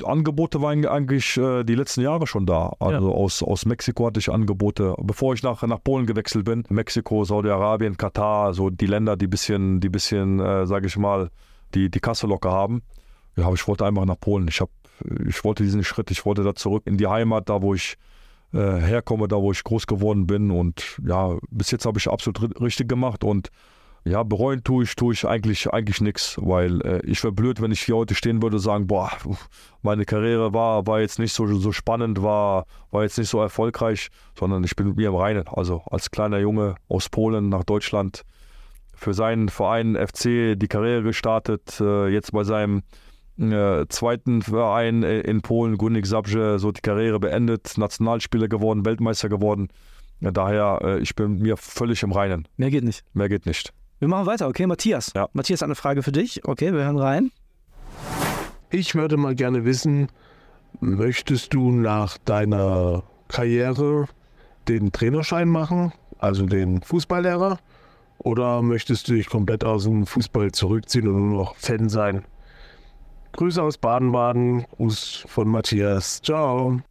Angebote 0.05 0.61
waren 0.61 0.85
eigentlich 0.85 1.37
äh, 1.37 1.63
die 1.63 1.75
letzten 1.75 2.01
Jahre 2.01 2.25
schon 2.25 2.45
da. 2.45 2.73
Also 2.79 3.09
ja. 3.09 3.15
aus, 3.15 3.43
aus 3.43 3.65
Mexiko 3.65 4.07
hatte 4.07 4.19
ich 4.19 4.31
Angebote, 4.31 4.95
bevor 5.01 5.33
ich 5.33 5.43
nach, 5.43 5.61
nach 5.63 5.83
Polen 5.83 6.05
gewechselt 6.05 6.45
bin. 6.45 6.63
Mexiko, 6.69 7.25
Saudi-Arabien, 7.25 7.97
Katar, 7.97 8.53
so 8.53 8.69
die 8.69 8.87
Länder, 8.87 9.17
die 9.17 9.27
bisschen, 9.27 9.81
die 9.81 9.89
bisschen, 9.89 10.39
äh, 10.39 10.65
sage 10.65 10.87
ich 10.87 10.97
mal, 10.97 11.29
die, 11.71 11.89
die 11.89 11.99
Kasse 11.99 12.27
locker 12.27 12.51
haben. 12.51 12.83
Ja, 13.35 13.45
aber 13.45 13.55
ich 13.55 13.67
wollte 13.67 13.85
einfach 13.85 14.05
nach 14.05 14.19
Polen. 14.19 14.47
Ich, 14.47 14.61
hab, 14.61 14.69
ich 15.27 15.43
wollte 15.43 15.63
diesen 15.63 15.83
Schritt, 15.83 16.11
ich 16.11 16.25
wollte 16.25 16.43
da 16.43 16.53
zurück 16.55 16.83
in 16.85 16.97
die 16.97 17.07
Heimat, 17.07 17.49
da 17.49 17.61
wo 17.61 17.73
ich 17.73 17.97
äh, 18.53 18.57
herkomme, 18.57 19.27
da 19.27 19.37
wo 19.37 19.51
ich 19.51 19.63
groß 19.63 19.87
geworden 19.87 20.27
bin. 20.27 20.51
Und 20.51 20.99
ja, 21.05 21.37
bis 21.49 21.71
jetzt 21.71 21.85
habe 21.85 21.99
ich 21.99 22.09
absolut 22.09 22.59
richtig 22.61 22.89
gemacht 22.89 23.23
und 23.23 23.49
ja, 24.03 24.23
bereuen 24.23 24.63
tue 24.63 24.83
ich, 24.83 24.95
tue 24.95 25.13
ich 25.13 25.27
eigentlich, 25.27 25.71
eigentlich 25.71 26.01
nichts, 26.01 26.35
weil 26.41 26.81
äh, 26.81 27.05
ich 27.05 27.23
wäre 27.23 27.31
blöd, 27.31 27.61
wenn 27.61 27.71
ich 27.71 27.81
hier 27.81 27.95
heute 27.97 28.15
stehen 28.15 28.41
würde 28.41 28.55
und 28.55 28.61
sagen, 28.61 28.87
boah, 28.87 29.11
meine 29.83 30.05
Karriere 30.05 30.53
war, 30.53 30.87
war 30.87 31.01
jetzt 31.01 31.19
nicht 31.19 31.33
so, 31.33 31.45
so 31.45 31.71
spannend, 31.71 32.23
war, 32.23 32.65
war 32.89 33.03
jetzt 33.03 33.19
nicht 33.19 33.29
so 33.29 33.39
erfolgreich, 33.39 34.09
sondern 34.37 34.63
ich 34.63 34.75
bin 34.75 34.87
mit 34.87 34.97
mir 34.97 35.09
im 35.09 35.15
Reinen. 35.15 35.47
Also 35.47 35.83
als 35.91 36.09
kleiner 36.09 36.39
Junge 36.39 36.75
aus 36.89 37.09
Polen 37.09 37.49
nach 37.49 37.63
Deutschland 37.63 38.23
für 39.01 39.13
seinen 39.15 39.49
Verein 39.49 39.95
FC 39.95 40.55
die 40.55 40.67
Karriere 40.69 41.01
gestartet, 41.01 41.81
äh, 41.81 42.07
jetzt 42.09 42.31
bei 42.33 42.43
seinem 42.43 42.83
äh, 43.39 43.87
zweiten 43.89 44.43
Verein 44.43 45.01
äh, 45.01 45.21
in 45.21 45.41
Polen, 45.41 45.77
Gunik 45.77 46.05
Zabrze, 46.05 46.59
so 46.59 46.71
die 46.71 46.81
Karriere 46.81 47.19
beendet, 47.19 47.77
Nationalspieler 47.77 48.47
geworden, 48.47 48.85
Weltmeister 48.85 49.27
geworden. 49.27 49.69
Ja, 50.19 50.29
daher, 50.29 50.79
äh, 50.83 50.99
ich 50.99 51.15
bin 51.15 51.39
mir 51.39 51.57
völlig 51.57 52.03
im 52.03 52.11
Reinen. 52.11 52.47
Mehr 52.57 52.69
geht 52.69 52.83
nicht. 52.83 53.03
Mehr 53.13 53.27
geht 53.27 53.47
nicht. 53.47 53.73
Wir 53.97 54.07
machen 54.07 54.27
weiter, 54.27 54.47
okay? 54.47 54.67
Matthias. 54.67 55.11
Ja. 55.15 55.29
Matthias 55.33 55.61
hat 55.61 55.67
eine 55.67 55.75
Frage 55.75 56.03
für 56.03 56.11
dich. 56.11 56.45
Okay, 56.45 56.71
wir 56.71 56.83
hören 56.83 56.99
rein. 56.99 57.31
Ich 58.69 58.93
würde 58.93 59.17
mal 59.17 59.33
gerne 59.33 59.65
wissen, 59.65 60.09
möchtest 60.79 61.55
du 61.55 61.71
nach 61.71 62.19
deiner 62.19 63.01
Karriere 63.27 64.07
den 64.67 64.91
Trainerschein 64.91 65.49
machen, 65.49 65.91
also 66.19 66.45
den 66.45 66.83
Fußballlehrer, 66.83 67.57
oder 68.23 68.61
möchtest 68.61 69.07
du 69.07 69.13
dich 69.13 69.27
komplett 69.27 69.63
aus 69.63 69.83
dem 69.83 70.05
Fußball 70.05 70.51
zurückziehen 70.51 71.07
und 71.07 71.29
nur 71.29 71.37
noch 71.43 71.55
Fan 71.55 71.89
sein? 71.89 72.25
Grüße 73.33 73.61
aus 73.61 73.77
Baden-Baden, 73.77 74.65
Gruß 74.77 75.25
von 75.27 75.47
Matthias. 75.47 76.21
Ciao. 76.21 76.81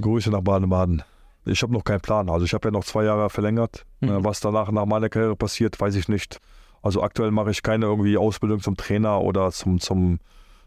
Grüße 0.00 0.30
nach 0.30 0.42
Baden-Baden. 0.42 1.02
Ich 1.44 1.62
habe 1.62 1.72
noch 1.72 1.84
keinen 1.84 2.00
Plan. 2.00 2.30
Also 2.30 2.46
ich 2.46 2.54
habe 2.54 2.68
ja 2.68 2.72
noch 2.72 2.84
zwei 2.84 3.04
Jahre 3.04 3.28
verlängert. 3.28 3.84
Mhm. 4.00 4.08
Äh, 4.08 4.24
was 4.24 4.40
danach 4.40 4.70
nach 4.70 4.86
meiner 4.86 5.08
Karriere 5.08 5.36
passiert, 5.36 5.78
weiß 5.78 5.94
ich 5.96 6.08
nicht. 6.08 6.38
Also 6.82 7.02
aktuell 7.02 7.30
mache 7.30 7.50
ich 7.50 7.62
keine 7.62 7.86
irgendwie 7.86 8.16
Ausbildung 8.16 8.60
zum 8.60 8.76
Trainer 8.76 9.20
oder 9.20 9.50
zum, 9.50 9.80
zum 9.80 10.20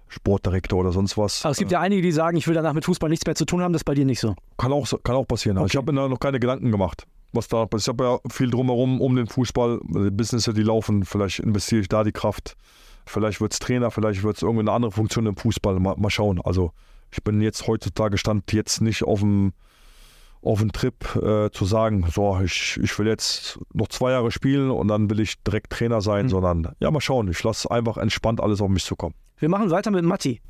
Sportdirektor 0.07 0.79
oder 0.79 0.91
sonst 0.91 1.17
was. 1.17 1.43
Aber 1.45 1.51
es 1.51 1.57
gibt 1.57 1.71
ja 1.71 1.79
einige, 1.79 2.01
die 2.01 2.11
sagen, 2.11 2.37
ich 2.37 2.47
will 2.47 2.55
danach 2.55 2.73
mit 2.73 2.85
Fußball 2.85 3.09
nichts 3.09 3.25
mehr 3.25 3.35
zu 3.35 3.45
tun 3.45 3.61
haben. 3.61 3.73
Das 3.73 3.81
ist 3.81 3.85
bei 3.85 3.95
dir 3.95 4.05
nicht 4.05 4.19
so. 4.19 4.35
Kann 4.57 4.71
auch, 4.71 4.87
kann 5.03 5.15
auch 5.15 5.27
passieren. 5.27 5.57
Okay. 5.57 5.63
Also 5.63 5.71
ich 5.73 5.77
habe 5.77 5.91
mir 5.91 6.01
da 6.01 6.07
noch 6.07 6.19
keine 6.19 6.39
Gedanken 6.39 6.71
gemacht. 6.71 7.07
Was 7.33 7.47
da, 7.47 7.67
ich 7.75 7.87
habe 7.87 8.03
ja 8.03 8.19
viel 8.31 8.49
drumherum 8.49 9.01
um 9.01 9.15
den 9.15 9.27
Fußball, 9.27 9.79
die 9.83 10.11
Businesses, 10.11 10.53
die 10.53 10.63
laufen. 10.63 11.03
Vielleicht 11.03 11.39
investiere 11.39 11.81
ich 11.81 11.89
da 11.89 12.03
die 12.03 12.11
Kraft. 12.11 12.55
Vielleicht 13.05 13.41
wird 13.41 13.53
es 13.53 13.59
Trainer, 13.59 13.91
vielleicht 13.91 14.23
wird 14.23 14.37
es 14.37 14.43
irgendeine 14.43 14.71
andere 14.71 14.91
Funktion 14.91 15.25
im 15.25 15.37
Fußball. 15.37 15.79
Mal, 15.79 15.95
mal 15.97 16.09
schauen. 16.09 16.41
Also 16.41 16.71
ich 17.11 17.23
bin 17.23 17.41
jetzt 17.41 17.67
heutzutage 17.67 18.17
stand 18.17 18.51
jetzt 18.53 18.81
nicht 18.81 19.03
auf 19.03 19.19
dem 19.19 19.53
auf 20.43 20.59
den 20.59 20.71
Trip 20.71 21.15
äh, 21.15 21.49
zu 21.51 21.65
sagen, 21.65 22.05
so, 22.13 22.39
ich, 22.41 22.79
ich 22.81 22.97
will 22.99 23.07
jetzt 23.07 23.59
noch 23.73 23.87
zwei 23.87 24.11
Jahre 24.11 24.31
spielen 24.31 24.69
und 24.69 24.87
dann 24.87 25.09
will 25.09 25.19
ich 25.19 25.41
direkt 25.43 25.71
Trainer 25.71 25.99
sein, 25.99 26.25
mhm. 26.25 26.29
sondern 26.29 26.75
ja, 26.79 26.91
mal 26.91 27.01
schauen. 27.01 27.27
Ich 27.29 27.43
lasse 27.43 27.69
einfach 27.71 27.97
entspannt 27.97 28.39
alles 28.39 28.61
auf 28.61 28.69
mich 28.69 28.85
zukommen. 28.85 29.15
Wir 29.39 29.49
machen 29.49 29.71
weiter 29.71 29.91
mit 29.91 30.05
Matti. 30.05 30.41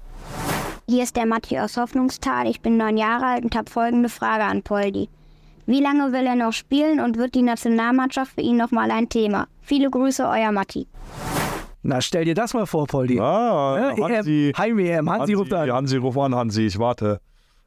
Hier 0.89 1.03
ist 1.03 1.15
der 1.15 1.25
Matti 1.25 1.57
aus 1.59 1.77
Hoffnungstal. 1.77 2.47
Ich 2.47 2.61
bin 2.61 2.77
neun 2.77 2.97
Jahre 2.97 3.25
alt 3.25 3.43
und 3.43 3.55
habe 3.55 3.69
folgende 3.69 4.09
Frage 4.09 4.43
an 4.43 4.61
Poldi. 4.61 5.09
Wie 5.67 5.81
lange 5.81 6.13
will 6.13 6.25
er 6.25 6.35
noch 6.35 6.53
spielen 6.53 7.01
und 7.01 7.17
wird 7.17 7.35
die 7.35 7.41
Nationalmannschaft 7.41 8.35
für 8.35 8.41
ihn 8.41 8.55
nochmal 8.55 8.89
ein 8.89 9.09
Thema? 9.09 9.47
Viele 9.61 9.89
Grüße, 9.89 10.23
euer 10.25 10.53
Matti. 10.53 10.87
Na, 11.83 11.99
stell 11.99 12.23
dir 12.23 12.35
das 12.35 12.53
mal 12.53 12.65
vor, 12.65 12.87
Poldi. 12.87 13.19
Ah, 13.19 13.93
ja, 13.97 14.07
Hansi, 14.09 14.53
Heim-EM, 14.57 15.09
Hansi, 15.09 15.19
Hansi 15.19 15.33
ruft 15.33 15.53
an. 15.53 15.71
Hansi, 15.71 15.97
ruf 15.97 16.17
an, 16.17 16.33
Hansi, 16.33 16.67
ich 16.67 16.79
warte 16.79 17.19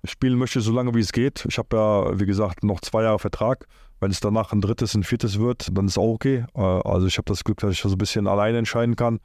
spielen 0.04 0.38
möchte, 0.38 0.60
so 0.62 0.72
lange 0.72 0.94
wie 0.94 1.00
es 1.00 1.12
geht. 1.12 1.44
Ich 1.46 1.58
habe 1.58 1.76
ja, 1.76 2.18
wie 2.18 2.24
gesagt, 2.24 2.64
noch 2.64 2.80
zwei 2.80 3.02
Jahre 3.02 3.18
Vertrag. 3.18 3.66
Wenn 4.00 4.10
es 4.10 4.20
danach 4.20 4.52
ein 4.52 4.62
drittes, 4.62 4.94
ein 4.94 5.02
viertes 5.02 5.38
wird, 5.38 5.68
dann 5.76 5.86
ist 5.86 5.98
auch 5.98 6.14
okay. 6.14 6.46
Äh, 6.54 6.60
also 6.60 7.06
ich 7.06 7.18
habe 7.18 7.26
das 7.26 7.44
Glück, 7.44 7.58
dass 7.58 7.72
ich 7.72 7.80
so 7.80 7.90
ein 7.90 7.98
bisschen 7.98 8.26
alleine 8.26 8.58
entscheiden 8.58 8.96
kann. 8.96 9.20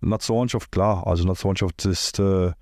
Nationalmannschaft, 0.00 0.70
klar. 0.70 1.06
Also 1.06 1.24
Nationalmannschaft 1.24 1.84
ist, 1.86 2.20
äh, 2.20 2.52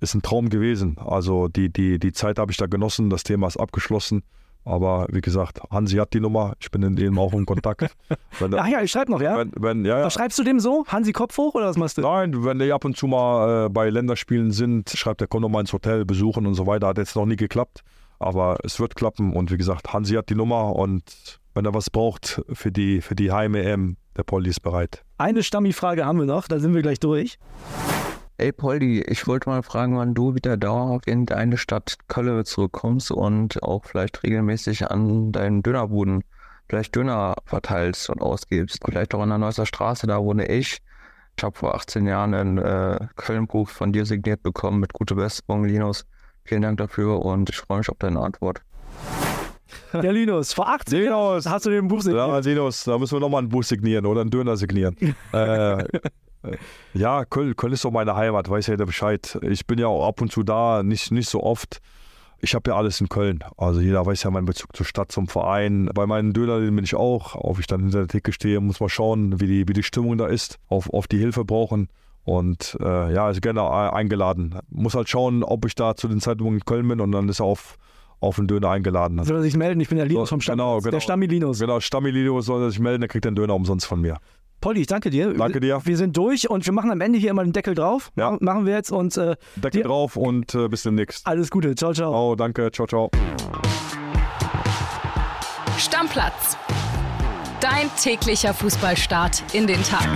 ist 0.00 0.14
ein 0.14 0.22
Traum 0.22 0.48
gewesen. 0.48 0.98
Also 0.98 1.46
die, 1.46 1.72
die, 1.72 2.00
die 2.00 2.12
Zeit 2.12 2.40
habe 2.40 2.50
ich 2.50 2.56
da 2.58 2.66
genossen. 2.66 3.10
Das 3.10 3.22
Thema 3.22 3.46
ist 3.46 3.58
abgeschlossen. 3.58 4.24
Aber 4.64 5.06
wie 5.10 5.20
gesagt, 5.20 5.60
Hansi 5.70 5.96
hat 5.96 6.14
die 6.14 6.20
Nummer, 6.20 6.54
ich 6.58 6.70
bin 6.70 6.82
in 6.82 6.96
dem 6.96 7.18
auch 7.18 7.32
in 7.34 7.44
Kontakt. 7.44 7.94
Wenn, 8.38 8.54
Ach 8.58 8.66
ja, 8.66 8.80
ich 8.82 8.90
schreibe 8.90 9.10
noch, 9.10 9.20
ja? 9.20 9.36
Wenn, 9.36 9.52
wenn, 9.56 9.84
ja, 9.84 9.98
ja. 9.98 10.06
Was 10.06 10.14
schreibst 10.14 10.38
du 10.38 10.42
dem 10.42 10.58
so? 10.58 10.84
Hansi 10.88 11.12
Kopf 11.12 11.36
hoch 11.36 11.54
oder 11.54 11.66
was 11.66 11.76
machst 11.76 11.98
du? 11.98 12.02
Nein, 12.02 12.44
wenn 12.44 12.58
die 12.58 12.72
ab 12.72 12.84
und 12.84 12.96
zu 12.96 13.06
mal 13.06 13.66
äh, 13.66 13.68
bei 13.68 13.90
Länderspielen 13.90 14.52
sind, 14.52 14.90
schreibt 14.90 15.20
er, 15.20 15.26
komm 15.26 15.42
doch 15.42 15.48
mal 15.50 15.60
ins 15.60 15.72
Hotel 15.72 16.04
besuchen 16.04 16.46
und 16.46 16.54
so 16.54 16.66
weiter. 16.66 16.88
Hat 16.88 16.98
jetzt 16.98 17.14
noch 17.14 17.26
nie 17.26 17.36
geklappt, 17.36 17.82
aber 18.18 18.58
es 18.64 18.80
wird 18.80 18.96
klappen. 18.96 19.34
Und 19.34 19.50
wie 19.50 19.58
gesagt, 19.58 19.92
Hansi 19.92 20.14
hat 20.14 20.30
die 20.30 20.34
Nummer 20.34 20.74
und 20.74 21.40
wenn 21.52 21.64
er 21.64 21.74
was 21.74 21.90
braucht 21.90 22.42
für 22.52 22.72
die, 22.72 23.00
für 23.00 23.14
die 23.14 23.30
Heim-EM, 23.30 23.96
der 24.16 24.22
Polly 24.22 24.50
ist 24.50 24.60
bereit. 24.60 25.04
Eine 25.18 25.42
Stammi-Frage 25.42 26.06
haben 26.06 26.18
wir 26.18 26.26
noch, 26.26 26.48
da 26.48 26.58
sind 26.58 26.74
wir 26.74 26.82
gleich 26.82 27.00
durch. 27.00 27.38
Ey 28.36 28.50
Poldi, 28.50 29.00
ich 29.02 29.28
wollte 29.28 29.48
mal 29.48 29.62
fragen, 29.62 29.96
wann 29.96 30.12
du 30.12 30.34
wieder 30.34 30.56
dauerhaft 30.56 31.06
in 31.06 31.24
deine 31.24 31.56
Stadt 31.56 31.98
Köln 32.08 32.44
zurückkommst 32.44 33.12
und 33.12 33.62
auch 33.62 33.84
vielleicht 33.84 34.24
regelmäßig 34.24 34.90
an 34.90 35.30
deinen 35.30 35.62
Dönerbuden 35.62 36.24
vielleicht 36.68 36.96
Döner 36.96 37.36
verteilst 37.44 38.10
und 38.10 38.20
ausgibst. 38.20 38.80
Vielleicht 38.84 39.14
auch 39.14 39.20
an 39.20 39.28
der 39.28 39.38
Neusser 39.38 39.66
Straße, 39.66 40.08
da 40.08 40.20
wohne 40.20 40.48
ich. 40.48 40.78
Ich 41.36 41.44
habe 41.44 41.56
vor 41.56 41.76
18 41.76 42.06
Jahren 42.06 42.34
ein 42.34 42.58
äh, 42.58 43.06
Köln-Buch 43.14 43.68
von 43.68 43.92
dir 43.92 44.04
signiert 44.04 44.42
bekommen 44.42 44.80
mit 44.80 44.92
gute 44.92 45.14
Besserung, 45.14 45.64
Linus. 45.64 46.04
Vielen 46.44 46.62
Dank 46.62 46.78
dafür 46.78 47.24
und 47.24 47.50
ich 47.50 47.56
freue 47.56 47.78
mich 47.78 47.88
auf 47.88 47.98
deine 47.98 48.18
Antwort. 48.18 48.62
Der 49.92 50.12
Linus, 50.12 50.52
vor 50.52 50.68
18 50.68 51.04
Jahren 51.04 51.44
hast 51.44 51.66
du 51.66 51.70
den 51.70 51.86
Buch 51.86 52.02
signiert. 52.02 52.26
Ja, 52.26 52.38
Linus, 52.38 52.82
da 52.82 52.98
müssen 52.98 53.14
wir 53.14 53.20
nochmal 53.20 53.42
ein 53.42 53.48
Buch 53.48 53.62
signieren 53.62 54.06
oder 54.06 54.22
einen 54.22 54.30
Döner 54.30 54.56
signieren. 54.56 54.96
äh, 55.32 55.84
ja, 56.94 57.24
Köln, 57.24 57.56
Köln 57.56 57.72
ist 57.72 57.84
doch 57.84 57.90
meine 57.90 58.14
Heimat, 58.14 58.48
weiß 58.48 58.66
ja 58.68 58.74
jeder 58.74 58.86
Bescheid. 58.86 59.38
Ich 59.42 59.66
bin 59.66 59.78
ja 59.78 59.86
auch 59.86 60.06
ab 60.06 60.20
und 60.20 60.32
zu 60.32 60.42
da, 60.42 60.82
nicht, 60.82 61.10
nicht 61.10 61.28
so 61.28 61.42
oft. 61.42 61.80
Ich 62.40 62.54
habe 62.54 62.70
ja 62.70 62.76
alles 62.76 63.00
in 63.00 63.08
Köln. 63.08 63.42
Also 63.56 63.80
jeder 63.80 64.04
weiß 64.04 64.22
ja 64.22 64.30
meinen 64.30 64.44
Bezug 64.44 64.76
zur 64.76 64.84
Stadt, 64.84 65.10
zum 65.10 65.28
Verein. 65.28 65.88
Bei 65.94 66.06
meinen 66.06 66.34
Dönern 66.34 66.74
bin 66.74 66.84
ich 66.84 66.94
auch. 66.94 67.34
Ob 67.36 67.58
ich 67.58 67.66
dann 67.66 67.80
hinter 67.80 68.00
der 68.00 68.08
Theke 68.08 68.32
stehe, 68.32 68.60
muss 68.60 68.80
man 68.80 68.90
schauen, 68.90 69.40
wie 69.40 69.46
die, 69.46 69.68
wie 69.68 69.72
die 69.72 69.82
Stimmung 69.82 70.18
da 70.18 70.26
ist, 70.26 70.58
auf, 70.68 70.90
auf 70.90 71.06
die 71.06 71.18
Hilfe 71.18 71.44
brauchen. 71.44 71.88
Und 72.24 72.76
äh, 72.80 73.14
ja, 73.14 73.26
also 73.26 73.40
gerne 73.40 73.70
eingeladen. 73.70 74.58
Muss 74.68 74.94
halt 74.94 75.08
schauen, 75.08 75.42
ob 75.42 75.64
ich 75.64 75.74
da 75.74 75.94
zu 75.94 76.08
den 76.08 76.20
Zeitungen 76.20 76.54
in 76.54 76.64
Köln 76.64 76.88
bin 76.88 77.00
und 77.00 77.12
dann 77.12 77.28
ist 77.28 77.40
er 77.40 77.46
auf, 77.46 77.78
auf 78.20 78.38
einen 78.38 78.48
Döner 78.48 78.70
eingeladen. 78.70 79.22
Soll 79.24 79.36
er 79.36 79.42
sich 79.42 79.56
melden? 79.56 79.80
Ich 79.80 79.88
bin 79.88 79.98
der 79.98 80.06
Linus 80.06 80.30
vom 80.30 80.40
Stamm. 80.40 80.58
Genau, 80.58 80.78
genau. 80.78 80.90
Der 80.90 81.00
Stammi 81.00 81.26
Linus. 81.26 81.58
Genau, 81.60 81.80
Stammi 81.80 82.10
Linus 82.10 82.46
soll 82.46 82.62
er 82.62 82.70
sich 82.70 82.80
melden, 82.80 83.00
der 83.00 83.08
kriegt 83.08 83.24
den 83.24 83.34
Döner 83.34 83.54
umsonst 83.54 83.86
von 83.86 84.00
mir. 84.00 84.18
Polly, 84.64 84.80
ich 84.80 84.86
danke 84.86 85.10
dir. 85.10 85.34
Danke 85.34 85.60
dir. 85.60 85.82
Wir 85.84 85.96
sind 85.98 86.16
durch 86.16 86.48
und 86.48 86.64
wir 86.64 86.72
machen 86.72 86.90
am 86.90 87.02
Ende 87.02 87.18
hier 87.18 87.28
immer 87.28 87.44
den 87.44 87.52
Deckel 87.52 87.74
drauf. 87.74 88.10
Ja. 88.16 88.38
Machen 88.40 88.64
wir 88.64 88.72
jetzt 88.72 88.90
und. 88.90 89.14
Äh, 89.14 89.36
Deckel 89.56 89.82
dir, 89.82 89.88
drauf 89.88 90.16
und 90.16 90.54
äh, 90.54 90.68
bis 90.68 90.84
demnächst. 90.84 91.26
Alles 91.26 91.50
Gute. 91.50 91.74
Ciao, 91.74 91.92
ciao. 91.92 92.30
Oh, 92.30 92.34
danke. 92.34 92.72
Ciao, 92.72 92.86
ciao. 92.86 93.10
Stammplatz. 95.76 96.56
Dein 97.60 97.90
täglicher 98.02 98.54
Fußballstart 98.54 99.42
in 99.52 99.66
den 99.66 99.82
Tag. 99.82 100.08